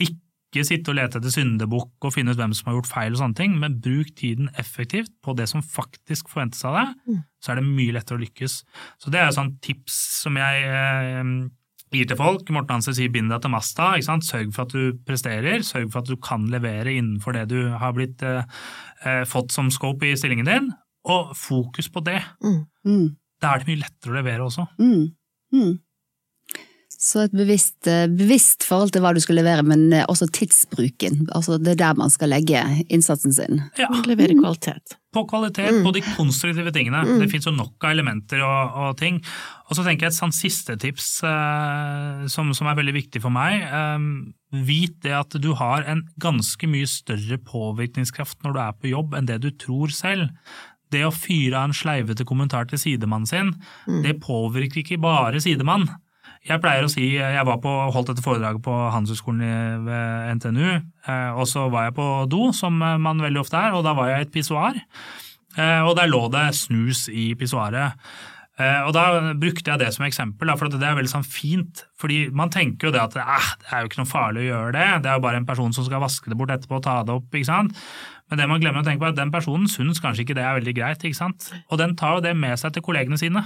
ikke 0.00 0.20
sitte 0.66 0.90
og 0.90 0.98
lete 0.98 1.20
etter 1.20 1.30
syndebukk 1.30 2.02
og 2.02 2.14
finne 2.14 2.34
ut 2.34 2.40
hvem 2.40 2.54
som 2.56 2.66
har 2.66 2.80
gjort 2.80 2.90
feil, 2.90 3.14
og 3.14 3.20
sånne 3.22 3.38
ting, 3.38 3.54
men 3.62 3.78
bruk 3.82 4.10
tiden 4.18 4.50
effektivt 4.58 5.12
på 5.22 5.36
det 5.38 5.46
som 5.48 5.62
faktisk 5.62 6.28
forventes 6.32 6.64
av 6.66 6.74
deg, 6.74 7.20
så 7.38 7.52
er 7.52 7.60
det 7.60 7.68
mye 7.68 7.94
lettere 7.94 8.18
å 8.18 8.24
lykkes. 8.24 8.56
Så 8.98 9.10
det 9.14 9.20
er 9.20 9.30
et 9.30 9.38
sånt 9.38 9.60
tips 9.62 9.94
som 10.24 10.34
jeg 10.40 10.66
eh, 10.66 11.22
gir 11.94 12.10
til 12.10 12.18
folk. 12.18 12.50
Morten 12.50 12.76
Hansen 12.76 12.96
sier 12.96 13.10
'bind 13.10 13.30
deg 13.30 13.42
til 13.42 13.54
masta'. 13.54 13.94
Ikke 13.96 14.08
sant? 14.08 14.26
Sørg 14.26 14.52
for 14.54 14.66
at 14.66 14.74
du 14.74 14.98
presterer, 15.06 15.62
sørg 15.66 15.90
for 15.92 16.02
at 16.02 16.10
du 16.10 16.16
kan 16.16 16.46
levere 16.50 16.94
innenfor 16.94 17.32
det 17.32 17.48
du 17.50 17.70
har 17.70 17.92
blitt, 17.92 18.22
eh, 18.22 18.42
eh, 19.04 19.24
fått 19.24 19.52
som 19.52 19.70
scope 19.70 20.06
i 20.06 20.16
stillingen 20.16 20.46
din, 20.46 20.72
og 21.04 21.36
fokus 21.36 21.88
på 21.88 22.02
det. 22.04 22.22
Mm. 22.42 23.16
Da 23.40 23.54
er 23.54 23.58
det 23.58 23.70
mye 23.70 23.84
lettere 23.84 24.12
å 24.12 24.18
levere 24.18 24.46
også. 24.46 24.66
Mm. 24.78 25.14
Mm. 25.52 25.78
Så 27.00 27.22
et 27.24 27.32
bevisst, 27.32 27.86
eh, 27.88 28.04
bevisst 28.12 28.66
forhold 28.68 28.90
til 28.92 29.00
hva 29.00 29.14
du 29.16 29.20
skal 29.24 29.38
levere, 29.40 29.62
men 29.64 29.86
eh, 29.96 30.04
også 30.04 30.26
tidsbruken. 30.36 31.22
Altså 31.32 31.56
det 31.56 31.72
er 31.72 31.78
der 31.80 31.94
man 31.96 32.10
skal 32.12 32.28
legge 32.28 32.60
innsatsen 32.92 33.32
sin. 33.32 33.62
Ja, 33.80 33.88
Levere 34.04 34.36
kvalitet. 34.36 34.98
på 35.16 35.22
kvalitet, 35.26 35.80
på 35.82 35.92
de 35.96 36.02
konstruktive 36.12 36.70
tingene. 36.76 37.00
Det 37.18 37.30
finnes 37.32 37.48
jo 37.48 37.54
nok 37.56 37.82
av 37.82 37.94
elementer 37.94 38.42
og, 38.44 38.76
og 38.82 38.98
ting. 39.00 39.16
Og 39.70 39.78
så 39.78 39.82
tenker 39.86 40.06
jeg 40.06 40.12
et 40.12 40.18
sånn 40.18 40.34
siste 40.36 40.76
tips 40.82 41.08
eh, 41.24 42.26
som, 42.28 42.52
som 42.52 42.68
er 42.68 42.76
veldig 42.82 42.94
viktig 42.98 43.24
for 43.24 43.32
meg. 43.32 43.64
Eh, 43.64 44.60
vit 44.68 45.00
det 45.00 45.16
at 45.16 45.38
du 45.40 45.54
har 45.56 45.88
en 45.88 46.04
ganske 46.20 46.68
mye 46.68 46.90
større 46.90 47.40
påvirkningskraft 47.48 48.44
når 48.44 48.52
du 48.52 48.60
er 48.66 48.76
på 48.76 48.92
jobb 48.92 49.16
enn 49.16 49.30
det 49.30 49.40
du 49.40 49.48
tror 49.56 49.88
selv. 49.88 50.28
Det 50.92 51.06
å 51.06 51.14
fyre 51.14 51.56
av 51.56 51.70
en 51.70 51.76
sleivete 51.80 52.28
kommentar 52.28 52.68
til 52.68 52.80
sidemannen 52.82 53.28
sin, 53.30 53.52
det 54.04 54.18
påvirker 54.20 54.82
ikke 54.82 55.00
bare 55.00 55.40
sidemann. 55.40 55.86
Jeg 56.48 56.60
pleier 56.62 56.86
å 56.86 56.88
si, 56.88 57.04
jeg 57.18 57.44
var 57.44 57.58
på, 57.60 57.68
holdt 57.92 58.14
dette 58.14 58.24
foredraget 58.24 58.62
på 58.64 58.72
Handelshøyskolen 58.94 59.84
ved 59.84 60.30
NTNU, 60.38 60.68
eh, 61.06 61.30
og 61.36 61.44
så 61.50 61.66
var 61.68 61.90
jeg 61.90 61.96
på 61.98 62.06
do, 62.32 62.46
som 62.56 62.78
man 62.80 63.20
veldig 63.20 63.42
ofte 63.42 63.60
er, 63.60 63.76
og 63.76 63.84
da 63.84 63.92
var 63.98 64.08
jeg 64.08 64.22
i 64.22 64.26
et 64.28 64.32
pissoar. 64.32 64.78
Eh, 65.58 65.82
Og 65.84 65.96
der 65.98 66.08
lå 66.08 66.28
det 66.32 66.46
snus 66.56 67.08
i 67.12 67.34
pissoaret. 67.36 67.98
Eh, 68.60 68.80
Og 68.86 68.92
da 68.96 69.32
brukte 69.34 69.68
jeg 69.72 69.78
det 69.82 69.92
som 69.92 70.04
eksempel, 70.06 70.48
for 70.56 70.68
det 70.72 70.80
er 70.80 70.96
veldig 70.96 71.12
sånn 71.12 71.26
fint. 71.28 71.84
fordi 72.00 72.30
man 72.32 72.48
tenker 72.48 72.88
jo 72.88 72.92
det 72.92 73.00
at 73.02 73.16
eh, 73.16 73.50
det 73.60 73.72
er 73.72 73.80
jo 73.82 73.88
ikke 73.90 74.00
noe 74.00 74.12
farlig 74.14 74.40
å 74.46 74.50
gjøre 74.54 74.72
det, 74.72 74.88
det 75.02 75.10
er 75.10 75.14
jo 75.20 75.26
bare 75.26 75.36
en 75.36 75.46
person 75.46 75.72
som 75.76 75.84
skal 75.84 76.00
vaske 76.00 76.30
det 76.30 76.38
bort 76.38 76.50
etterpå 76.50 76.76
og 76.80 76.82
ta 76.82 77.02
det 77.04 77.12
opp. 77.14 77.28
ikke 77.34 77.46
sant? 77.52 77.76
Men 78.30 78.38
det 78.38 78.48
man 78.48 78.60
glemmer 78.62 78.80
å 78.80 78.84
tenke 78.86 79.00
på 79.02 79.08
er 79.10 79.12
at 79.12 79.16
den 79.20 79.32
personen 79.34 79.66
syns 79.68 80.00
kanskje 80.00 80.22
ikke 80.24 80.36
det 80.38 80.44
er 80.46 80.56
veldig 80.60 80.74
greit. 80.76 81.04
ikke 81.04 81.16
sant? 81.18 81.50
Og 81.68 81.76
den 81.78 81.96
tar 81.96 82.14
jo 82.16 82.20
det 82.24 82.36
med 82.36 82.56
seg 82.58 82.72
til 82.72 82.82
kollegene 82.82 83.18
sine. 83.18 83.42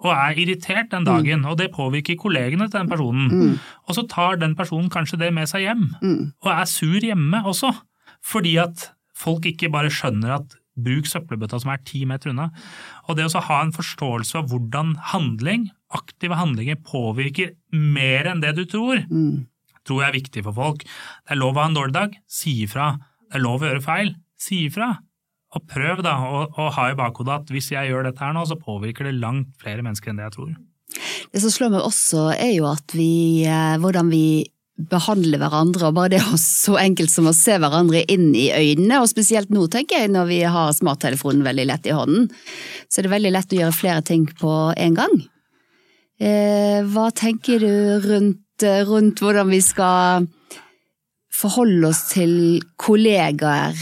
Og 0.00 0.10
er 0.12 0.38
irritert 0.38 0.90
den 0.90 1.04
dagen, 1.04 1.44
og 1.44 1.58
det 1.58 1.70
påvirker 1.74 2.16
kollegene 2.16 2.68
til 2.70 2.80
den 2.80 2.88
personen. 2.88 3.58
Og 3.88 3.94
så 3.94 4.06
tar 4.08 4.36
den 4.40 4.54
personen 4.56 4.88
kanskje 4.90 5.18
det 5.20 5.32
med 5.34 5.48
seg 5.48 5.66
hjem, 5.66 5.84
og 6.42 6.50
er 6.52 6.64
sur 6.64 7.00
hjemme 7.00 7.42
også. 7.44 7.72
Fordi 8.22 8.56
at 8.58 8.90
folk 9.16 9.44
ikke 9.46 9.70
bare 9.72 9.90
skjønner 9.92 10.36
at 10.38 10.56
bruk 10.80 11.04
søppelbøtta 11.06 11.58
som 11.60 11.70
er 11.74 11.82
ti 11.84 12.04
meter 12.08 12.30
unna. 12.30 12.50
Og 13.08 13.16
det 13.18 13.26
å 13.28 13.40
ha 13.44 13.62
en 13.62 13.72
forståelse 13.72 14.38
av 14.38 14.48
hvordan 14.48 14.94
handling, 15.12 15.70
aktive 15.92 16.38
handlinger, 16.38 16.76
påvirker 16.76 17.52
mer 17.72 18.26
enn 18.30 18.40
det 18.40 18.54
du 18.56 18.64
tror, 18.64 19.02
tror 19.84 20.02
jeg 20.02 20.08
er 20.08 20.18
viktig 20.20 20.44
for 20.46 20.52
folk. 20.56 20.84
Det 20.84 21.34
er 21.36 21.40
lov 21.40 21.56
å 21.56 21.60
ha 21.60 21.68
en 21.68 21.76
dårlig 21.76 21.92
dag, 21.96 22.16
si 22.26 22.62
ifra. 22.64 22.94
Det 23.28 23.36
er 23.40 23.44
lov 23.44 23.60
å 23.62 23.68
gjøre 23.68 23.84
feil, 23.84 24.14
si 24.40 24.64
ifra. 24.70 24.94
Og 25.56 25.64
prøv 25.66 26.02
da 26.06 26.14
og, 26.28 26.54
og 26.54 26.72
ha 26.76 26.90
i 26.90 26.98
bakhodet 26.98 27.40
at 27.40 27.50
hvis 27.50 27.72
jeg 27.72 27.90
gjør 27.90 28.06
dette 28.06 28.22
her 28.22 28.34
nå, 28.36 28.44
så 28.46 28.58
påvirker 28.58 29.08
det 29.08 29.18
langt 29.18 29.50
flere 29.62 29.82
mennesker 29.86 30.12
enn 30.12 30.20
det 30.20 30.28
jeg 30.28 30.36
tror. 30.36 30.52
Det 31.30 31.42
som 31.42 31.52
slår 31.54 31.74
meg 31.74 31.86
også, 31.86 32.30
er 32.34 32.54
jo 32.54 32.66
at 32.70 32.94
vi, 32.94 33.42
eh, 33.46 33.76
hvordan 33.82 34.10
vi 34.10 34.24
behandler 34.90 35.40
hverandre, 35.42 35.90
og 35.90 35.96
bare 35.96 36.12
det 36.14 36.20
er 36.22 36.38
så 36.40 36.76
enkelt 36.80 37.12
som 37.12 37.28
å 37.28 37.36
se 37.36 37.56
hverandre 37.60 38.02
inn 38.12 38.30
i 38.38 38.48
øynene, 38.54 39.00
og 39.02 39.10
spesielt 39.10 39.52
nå, 39.52 39.66
tenker 39.72 40.04
jeg, 40.04 40.12
når 40.14 40.30
vi 40.30 40.40
har 40.54 40.72
smarttelefonen 40.76 41.44
veldig 41.46 41.66
lett 41.68 41.90
i 41.90 41.94
hånden, 41.96 42.30
så 42.88 43.00
er 43.00 43.06
det 43.06 43.14
veldig 43.14 43.34
lett 43.36 43.54
å 43.54 43.60
gjøre 43.60 43.76
flere 43.76 44.06
ting 44.06 44.26
på 44.40 44.54
en 44.72 44.96
gang. 44.98 45.16
Eh, 46.20 46.80
hva 46.92 47.08
tenker 47.16 47.62
du 47.62 47.72
rundt, 48.04 48.64
eh, 48.64 48.82
rundt 48.88 49.22
hvordan 49.22 49.52
vi 49.52 49.60
skal 49.64 50.26
forholde 51.32 51.88
oss 51.88 52.10
til 52.12 52.60
kollegaer 52.80 53.78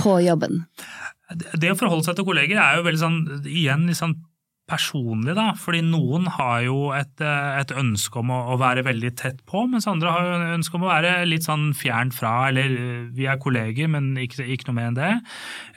på 0.00 0.18
jobben? 0.26 0.66
Det 1.34 1.72
å 1.72 1.78
forholde 1.78 2.06
seg 2.06 2.18
til 2.18 2.26
kolleger 2.28 2.60
er 2.60 2.78
jo 2.78 2.86
veldig 2.86 3.02
sånn, 3.02 3.18
igjen 3.48 3.88
litt 3.88 4.00
sånn 4.00 4.16
personlig, 4.70 5.34
da. 5.36 5.50
Fordi 5.58 5.82
noen 5.84 6.28
har 6.36 6.62
jo 6.64 6.76
et, 6.96 7.12
eh, 7.20 7.58
et 7.60 7.72
ønske 7.76 8.20
om 8.20 8.30
å, 8.32 8.38
å 8.54 8.58
være 8.60 8.84
veldig 8.86 9.10
tett 9.18 9.42
på, 9.48 9.64
mens 9.70 9.88
andre 9.90 10.12
har 10.14 10.28
jo 10.28 10.54
ønske 10.56 10.78
om 10.78 10.86
å 10.86 10.92
være 10.92 11.14
litt 11.28 11.46
sånn 11.48 11.70
fjernt 11.76 12.16
fra, 12.16 12.48
eller 12.50 12.76
eh, 12.76 13.02
vi 13.16 13.26
er 13.30 13.40
kolleger, 13.42 13.90
men 13.92 14.12
ikke, 14.22 14.46
ikke 14.46 14.70
noe 14.70 14.78
mer 14.78 14.90
enn 14.92 14.98
det. 15.00 15.12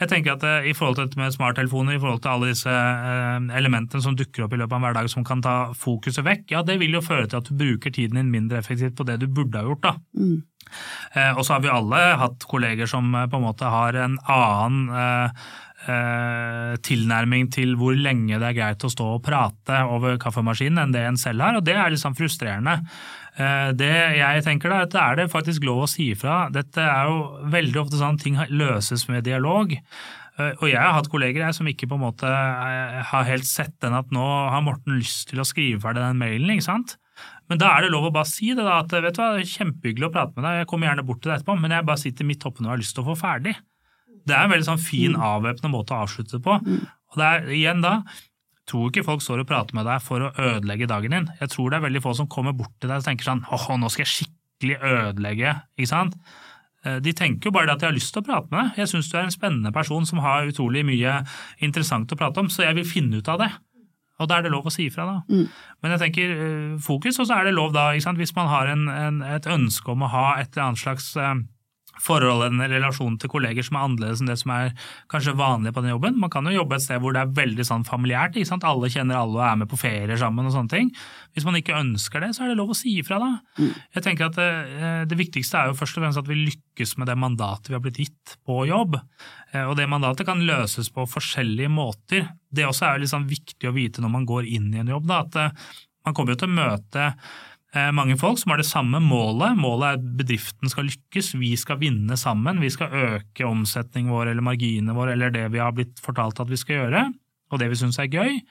Jeg 0.01 0.11
tenker 0.13 0.35
at 0.35 0.47
eh, 0.47 0.69
i 0.71 0.75
forhold 0.77 0.99
til 0.99 1.09
dette 1.09 1.21
med 1.21 1.35
smarttelefoner, 1.35 1.97
i 1.97 2.03
forhold 2.03 2.23
til 2.23 2.33
alle 2.35 2.53
disse 2.53 2.79
elementene 3.55 4.03
som 4.03 4.17
dukker 4.17 4.45
opp 4.45 4.55
i 4.55 4.61
løpet 4.61 4.75
av 4.75 4.79
en 4.79 4.87
hverdag 4.87 5.11
som 5.11 5.25
kan 5.27 5.43
ta 5.43 5.57
fokuset 5.75 6.25
vekk, 6.25 6.49
ja 6.53 6.63
det 6.65 6.79
vil 6.81 6.95
jo 6.95 7.03
føre 7.05 7.27
til 7.29 7.41
at 7.41 7.49
du 7.49 7.57
bruker 7.57 7.93
tiden 7.93 8.21
din 8.21 8.33
mindre 8.33 8.61
effektivt 8.61 8.97
på 8.97 9.07
det 9.07 9.19
du 9.21 9.27
burde 9.27 9.59
ha 9.59 9.67
gjort, 9.67 9.85
da. 9.85 9.95
Eh, 11.15 11.31
og 11.35 11.45
så 11.45 11.55
har 11.55 11.63
vi 11.63 11.71
alle 11.71 12.01
hatt 12.19 12.45
kolleger 12.49 12.89
som 12.89 13.11
på 13.13 13.39
en 13.39 13.45
måte 13.45 13.69
har 13.69 13.97
en 14.01 14.17
annen 14.31 14.89
eh, 14.89 15.45
eh, 15.87 16.73
tilnærming 16.85 17.49
til 17.53 17.75
hvor 17.79 17.95
lenge 17.97 18.39
det 18.41 18.47
er 18.49 18.57
greit 18.57 18.83
å 18.85 18.91
stå 18.91 19.07
og 19.15 19.23
prate 19.25 19.81
over 19.91 20.17
kaffemaskinen 20.21 20.81
enn 20.83 20.95
det 20.95 21.05
en 21.07 21.19
selv 21.21 21.45
har, 21.45 21.59
og 21.59 21.65
det 21.67 21.75
er 21.77 21.93
litt 21.93 22.01
sånn 22.03 22.17
frustrerende. 22.17 22.79
Eh, 23.37 23.71
Det 23.77 23.91
jeg 24.17 24.43
tenker 24.45 24.69
da, 24.71 24.81
at 24.87 24.95
er 24.95 25.15
det 25.21 25.31
faktisk 25.31 25.63
lov 25.67 25.83
å 25.85 25.89
si 25.91 26.11
ifra. 26.13 26.45
Dette 26.51 26.81
er 26.81 27.09
jo 27.09 27.49
veldig 27.51 27.81
ofte 27.85 27.99
sånn 28.01 28.19
ting 28.21 28.37
løses 28.49 29.07
med 29.11 29.25
dialog. 29.27 29.73
Eh, 30.37 30.51
Og 30.61 30.67
jeg 30.69 30.79
har 30.81 30.93
hatt 30.97 31.09
kolleger 31.11 31.45
jeg, 31.45 31.55
som 31.55 31.67
ikke 31.67 31.87
på 31.87 31.95
en 31.95 32.05
måte 32.07 32.27
har 32.27 33.23
helt 33.29 33.45
sett 33.47 33.75
den 33.81 33.93
at 33.93 34.11
nå 34.11 34.25
har 34.51 34.61
Morten 34.61 34.99
lyst 34.99 35.29
til 35.29 35.39
å 35.39 35.47
skrive 35.47 35.81
ferdig 35.81 36.01
den 36.03 36.17
mailen, 36.19 36.49
ikke 36.55 36.69
sant? 36.71 36.97
Men 37.47 37.59
da 37.61 37.69
er 37.77 37.85
det 37.85 37.91
lov 37.93 38.07
å 38.09 38.11
bare 38.11 38.27
si 38.27 38.49
det, 38.55 38.63
da, 38.65 38.79
at 38.81 38.91
vet 38.91 39.15
du 39.15 39.21
hva, 39.21 39.35
det 39.37 39.45
er 39.45 39.51
kjempehyggelig 39.53 40.07
å 40.09 40.11
prate 40.11 40.33
med 40.35 40.43
deg, 40.47 40.57
jeg 40.63 40.67
kommer 40.71 40.89
gjerne 40.89 41.05
bort 41.05 41.21
til 41.21 41.31
deg 41.31 41.39
etterpå, 41.39 41.55
men 41.61 41.71
jeg 41.75 41.85
bare 41.85 42.01
sitter 42.01 42.25
midt 42.25 42.45
oppe 42.49 42.59
når 42.63 42.67
jeg 42.67 42.73
har 42.73 42.81
lyst 42.81 42.95
til 42.97 43.03
å 43.05 43.09
få 43.11 43.15
ferdig. 43.21 43.53
Det 44.25 44.33
er 44.35 44.43
en 44.47 44.53
veldig 44.55 44.65
sånn 44.67 44.81
fin, 44.81 45.15
avvæpnende 45.15 45.69
måte 45.73 45.93
å 45.93 46.03
avslutte 46.05 46.39
på. 46.41 46.55
Og 47.13 47.19
det 47.21 47.25
er 47.31 47.49
igjen 47.53 47.83
da, 47.85 47.99
tror 48.65 48.89
ikke 48.89 49.03
folk 49.05 49.21
står 49.21 49.43
og 49.43 49.47
prater 49.51 49.75
med 49.77 49.85
deg 49.85 50.01
for 50.01 50.25
å 50.25 50.31
ødelegge 50.41 50.87
dagen 50.89 51.13
din. 51.13 51.27
Jeg 51.39 51.49
tror 51.53 51.69
det 51.69 51.77
er 51.77 51.85
veldig 51.85 52.01
få 52.01 52.15
som 52.17 52.27
kommer 52.27 52.55
bort 52.57 52.73
til 52.81 52.89
deg 52.89 52.97
og 53.03 53.05
tenker 53.05 53.27
sånn 53.29 53.43
åh, 53.53 53.67
nå 53.77 53.91
skal 53.93 54.05
jeg 54.07 54.13
skikkelig 54.15 54.79
ødelegge, 54.81 55.53
ikke 55.77 55.91
sant. 55.91 56.17
Eh, 56.85 56.97
De 57.05 57.13
tenker 57.13 57.49
jo 57.49 57.53
bare 57.53 57.69
det 57.69 57.75
at 57.75 57.79
de 57.85 57.89
har 57.91 57.93
lyst 57.97 58.13
til 58.15 58.23
å 58.23 58.25
prate 58.25 58.49
med 58.49 58.59
deg. 58.63 58.81
Jeg 58.81 58.89
syns 58.95 59.11
du 59.11 59.17
er 59.19 59.27
en 59.27 59.33
spennende 59.37 59.71
person 59.75 60.05
som 60.09 60.19
har 60.25 60.49
utrolig 60.49 60.81
mye 60.85 61.19
interessant 61.61 62.09
å 62.11 62.17
prate 62.17 62.41
om, 62.41 62.49
så 62.49 62.65
jeg 62.65 62.75
vil 62.81 62.85
finne 62.89 63.21
ut 63.21 63.29
av 63.29 63.39
det. 63.45 63.51
Og 64.17 64.29
da 64.31 64.37
er 64.39 64.45
det 64.47 64.51
lov 64.53 64.65
å 64.65 64.71
si 64.71 64.85
ifra, 64.87 65.03
da. 65.05 65.15
Men 65.83 65.91
jeg 65.91 65.99
tenker 66.05 66.29
eh, 66.35 66.77
fokus, 66.81 67.19
og 67.19 67.27
så 67.29 67.37
er 67.37 67.49
det 67.49 67.53
lov 67.57 67.73
da, 67.75 67.89
hvis 67.93 68.35
man 68.35 68.47
har 68.47 68.71
en, 68.71 68.87
en, 68.89 69.21
et 69.35 69.45
ønske 69.45 69.91
om 69.91 70.05
å 70.07 70.09
ha 70.13 70.27
et 70.39 70.53
eller 70.55 70.69
annet 70.71 70.79
slags 70.81 71.09
eh, 71.19 71.33
forhold, 72.01 72.43
en 72.47 72.63
relasjon 72.71 73.17
til 73.21 73.29
kolleger 73.31 73.65
som 73.65 73.77
er 73.77 73.85
annerledes 73.87 74.21
enn 74.21 74.29
det 74.31 74.37
som 74.41 74.51
er 74.55 74.73
kanskje 75.11 75.35
vanlig 75.37 75.73
på 75.75 75.83
den 75.83 75.93
jobben. 75.93 76.17
Man 76.19 76.31
kan 76.33 76.45
jo 76.49 76.55
jobbe 76.57 76.75
et 76.77 76.85
sted 76.85 76.99
hvor 77.03 77.15
det 77.15 77.21
er 77.23 77.33
veldig 77.37 77.65
sånn 77.67 77.85
familiært, 77.87 78.35
ikke 78.35 78.49
sant? 78.49 78.67
alle 78.67 78.89
kjenner 78.91 79.19
alle 79.19 79.39
og 79.39 79.45
er 79.47 79.59
med 79.61 79.69
på 79.71 79.79
ferier 79.79 80.19
sammen 80.19 80.49
og 80.49 80.55
sånne 80.55 80.73
ting. 80.73 80.91
Hvis 81.35 81.45
man 81.47 81.57
ikke 81.59 81.77
ønsker 81.79 82.23
det, 82.25 82.33
så 82.35 82.43
er 82.45 82.51
det 82.53 82.59
lov 82.59 82.73
å 82.73 82.77
si 82.77 82.97
ifra 82.99 83.19
da. 83.21 83.31
Jeg 83.95 84.05
tenker 84.05 84.29
at 84.29 84.39
det, 84.39 84.49
det 85.11 85.17
viktigste 85.19 85.57
er 85.61 85.71
jo 85.71 85.79
først 85.79 85.97
og 85.97 86.05
fremst 86.05 86.21
at 86.21 86.29
vi 86.29 86.39
lykkes 86.43 86.97
med 86.99 87.07
det 87.11 87.17
mandatet 87.19 87.71
vi 87.71 87.77
har 87.77 87.83
blitt 87.83 87.99
gitt 88.03 88.35
på 88.45 88.61
jobb. 88.69 88.99
Eh, 89.53 89.63
Og 89.65 89.75
det 89.79 89.89
mandatet 89.91 90.27
kan 90.27 90.43
løses 90.45 90.89
på 90.93 91.07
forskjellige 91.09 91.71
måter. 91.71 92.29
Det 92.51 92.67
også 92.67 92.85
er 92.89 92.99
jo 93.03 93.11
sånn 93.15 93.27
viktig 93.29 93.69
å 93.69 93.75
vite 93.75 94.03
når 94.03 94.11
man 94.19 94.25
går 94.29 94.47
inn 94.47 94.71
i 94.73 94.79
en 94.83 94.91
jobb, 94.95 95.07
da, 95.09 95.23
at 95.25 95.35
eh, 95.41 95.67
man 96.05 96.13
kommer 96.13 96.35
jo 96.35 96.41
til 96.43 96.51
å 96.51 96.57
møte 96.59 97.05
eh, 97.09 97.35
mange 97.95 98.15
folk 98.19 98.39
som 98.39 98.53
har 98.53 98.61
det 98.61 98.67
samme 98.69 98.99
målet. 99.03 99.57
Målet 99.59 99.85
er 99.87 99.97
at 99.99 100.05
bedriften 100.19 100.71
skal 100.71 100.87
lykkes, 100.87 101.33
vi 101.41 101.53
skal 101.59 101.79
vinne 101.81 102.15
sammen. 102.19 102.61
Vi 102.63 102.69
skal 102.73 102.93
øke 102.93 103.47
omsetningen 103.47 104.13
vår 104.13 104.31
eller 104.31 104.45
marginene 104.45 104.95
våre 104.95 105.15
eller 105.17 105.33
det 105.35 105.49
vi 105.51 105.59
har 105.59 105.75
blitt 105.75 105.99
fortalt 106.03 106.39
at 106.39 106.49
vi 106.51 106.59
skal 106.61 106.75
gjøre, 106.85 107.05
og 107.51 107.59
det 107.61 107.69
vi 107.71 107.79
syns 107.81 107.99
er 107.99 108.07
gøy. 108.11 108.41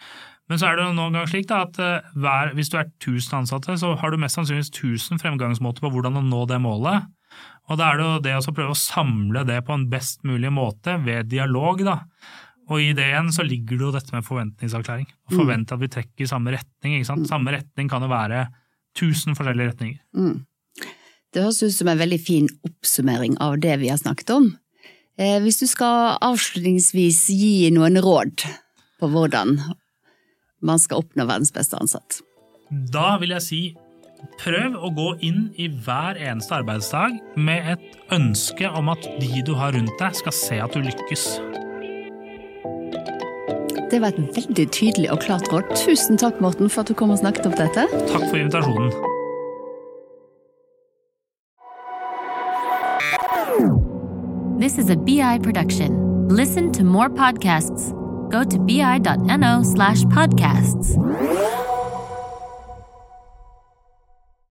Men 0.50 0.60
så 0.60 0.68
er 0.68 0.76
det 0.76 0.90
noen 0.92 1.14
gang 1.16 1.26
slik 1.30 1.46
da, 1.48 1.62
at 1.64 1.78
eh, 1.80 2.10
hver, 2.20 2.52
hvis 2.52 2.68
du 2.68 2.76
er 2.76 2.90
1000 3.00 3.38
ansatte, 3.40 3.78
så 3.80 3.94
har 3.96 4.10
du 4.12 4.18
mest 4.20 4.36
sannsynligvis 4.36 4.68
1000 4.74 5.22
fremgangsmåter 5.22 5.80
på 5.80 5.90
hvordan 5.94 6.20
å 6.20 6.24
nå 6.26 6.42
det 6.50 6.60
målet. 6.60 7.06
Og 7.72 7.78
da 7.80 7.88
er 7.90 7.96
det 7.96 8.04
jo 8.04 8.18
det 8.26 8.34
å 8.36 8.52
prøve 8.54 8.74
å 8.74 8.78
samle 8.78 9.46
det 9.48 9.62
på 9.64 9.72
en 9.72 9.86
best 9.88 10.20
mulig 10.28 10.52
måte 10.52 10.98
ved 11.02 11.30
dialog, 11.32 11.80
da. 11.86 12.02
Og 12.68 12.80
i 12.80 12.92
det 12.96 13.06
igjen 13.08 13.32
så 13.32 13.44
ligger 13.44 13.80
det 13.80 13.86
jo 13.88 13.94
dette 13.96 14.12
med 14.12 14.24
forventningsavklaring. 14.24 15.08
Å 15.08 15.32
Mm. 15.32 15.38
forvente 15.38 15.72
at 15.72 15.80
vi 15.80 15.88
trekker 15.88 16.24
i 16.24 16.28
samme 16.28 16.52
retning. 16.52 16.98
ikke 17.00 17.08
sant? 17.08 17.26
Samme 17.28 17.52
retning 17.56 17.88
kan 17.88 18.02
jo 18.04 18.08
være 18.08 18.48
tusen 18.98 19.36
forskjellige 19.36 19.72
retninger. 19.72 20.00
Mm. 20.16 20.44
Det 21.34 21.42
høres 21.42 21.62
ut 21.64 21.74
som 21.74 21.90
en 21.90 21.98
veldig 21.98 22.20
fin 22.22 22.50
oppsummering 22.66 23.38
av 23.42 23.58
det 23.62 23.78
vi 23.82 23.90
har 23.90 23.98
snakket 23.98 24.30
om. 24.36 24.52
Eh, 25.18 25.40
hvis 25.42 25.60
du 25.62 25.66
skal 25.70 26.16
avslutningsvis 26.22 27.24
gi 27.34 27.70
noen 27.74 27.98
råd 28.02 28.46
på 29.02 29.10
hvordan 29.10 29.56
man 30.64 30.80
skal 30.80 31.02
oppnå 31.02 31.26
verdens 31.28 31.52
beste 31.54 31.78
ansatt. 31.78 32.22
Da 32.70 33.16
vil 33.20 33.34
jeg 33.36 33.44
si 33.44 33.62
prøv 34.40 34.78
å 34.80 34.90
gå 34.94 35.10
inn 35.26 35.50
i 35.60 35.68
hver 35.68 36.16
eneste 36.16 36.56
arbeidsdag 36.60 37.18
med 37.36 37.74
et 37.74 38.14
ønske 38.14 38.70
om 38.70 38.88
at 38.94 39.04
de 39.20 39.44
du 39.44 39.52
har 39.58 39.76
rundt 39.76 39.98
deg, 40.00 40.16
skal 40.16 40.36
se 40.38 40.62
at 40.64 40.74
du 40.74 40.82
lykkes. 40.86 41.28
Det 43.94 44.00
var 44.02 44.08
et 44.08 44.36
veldig 44.36 44.70
tydelig 44.74 45.10
og 45.12 45.20
klart 45.22 45.52
råd. 45.52 45.68
Tusen 45.78 46.18
takk, 46.18 46.40
Morten, 46.42 46.66
for 46.70 46.82
at 46.82 46.88
du 46.90 46.94
kom 46.98 47.12
og 47.14 47.18
snakket 47.20 47.46
om 47.46 47.52
dette. 47.54 47.84
Takk 48.10 48.24
for 48.26 48.34
invitasjonen. 48.42 48.90
This 54.58 54.78
is 54.78 54.90
a 54.90 54.96
BI 54.96 55.38
production. 55.42 56.26
Listen 56.28 56.72
to 56.72 56.82
more 56.82 57.08
podcasts. 57.08 57.92
Go 58.32 58.42
to 58.42 58.58
bi.no 58.58 59.62
slash 59.62 60.02
podcasts. 60.06 60.96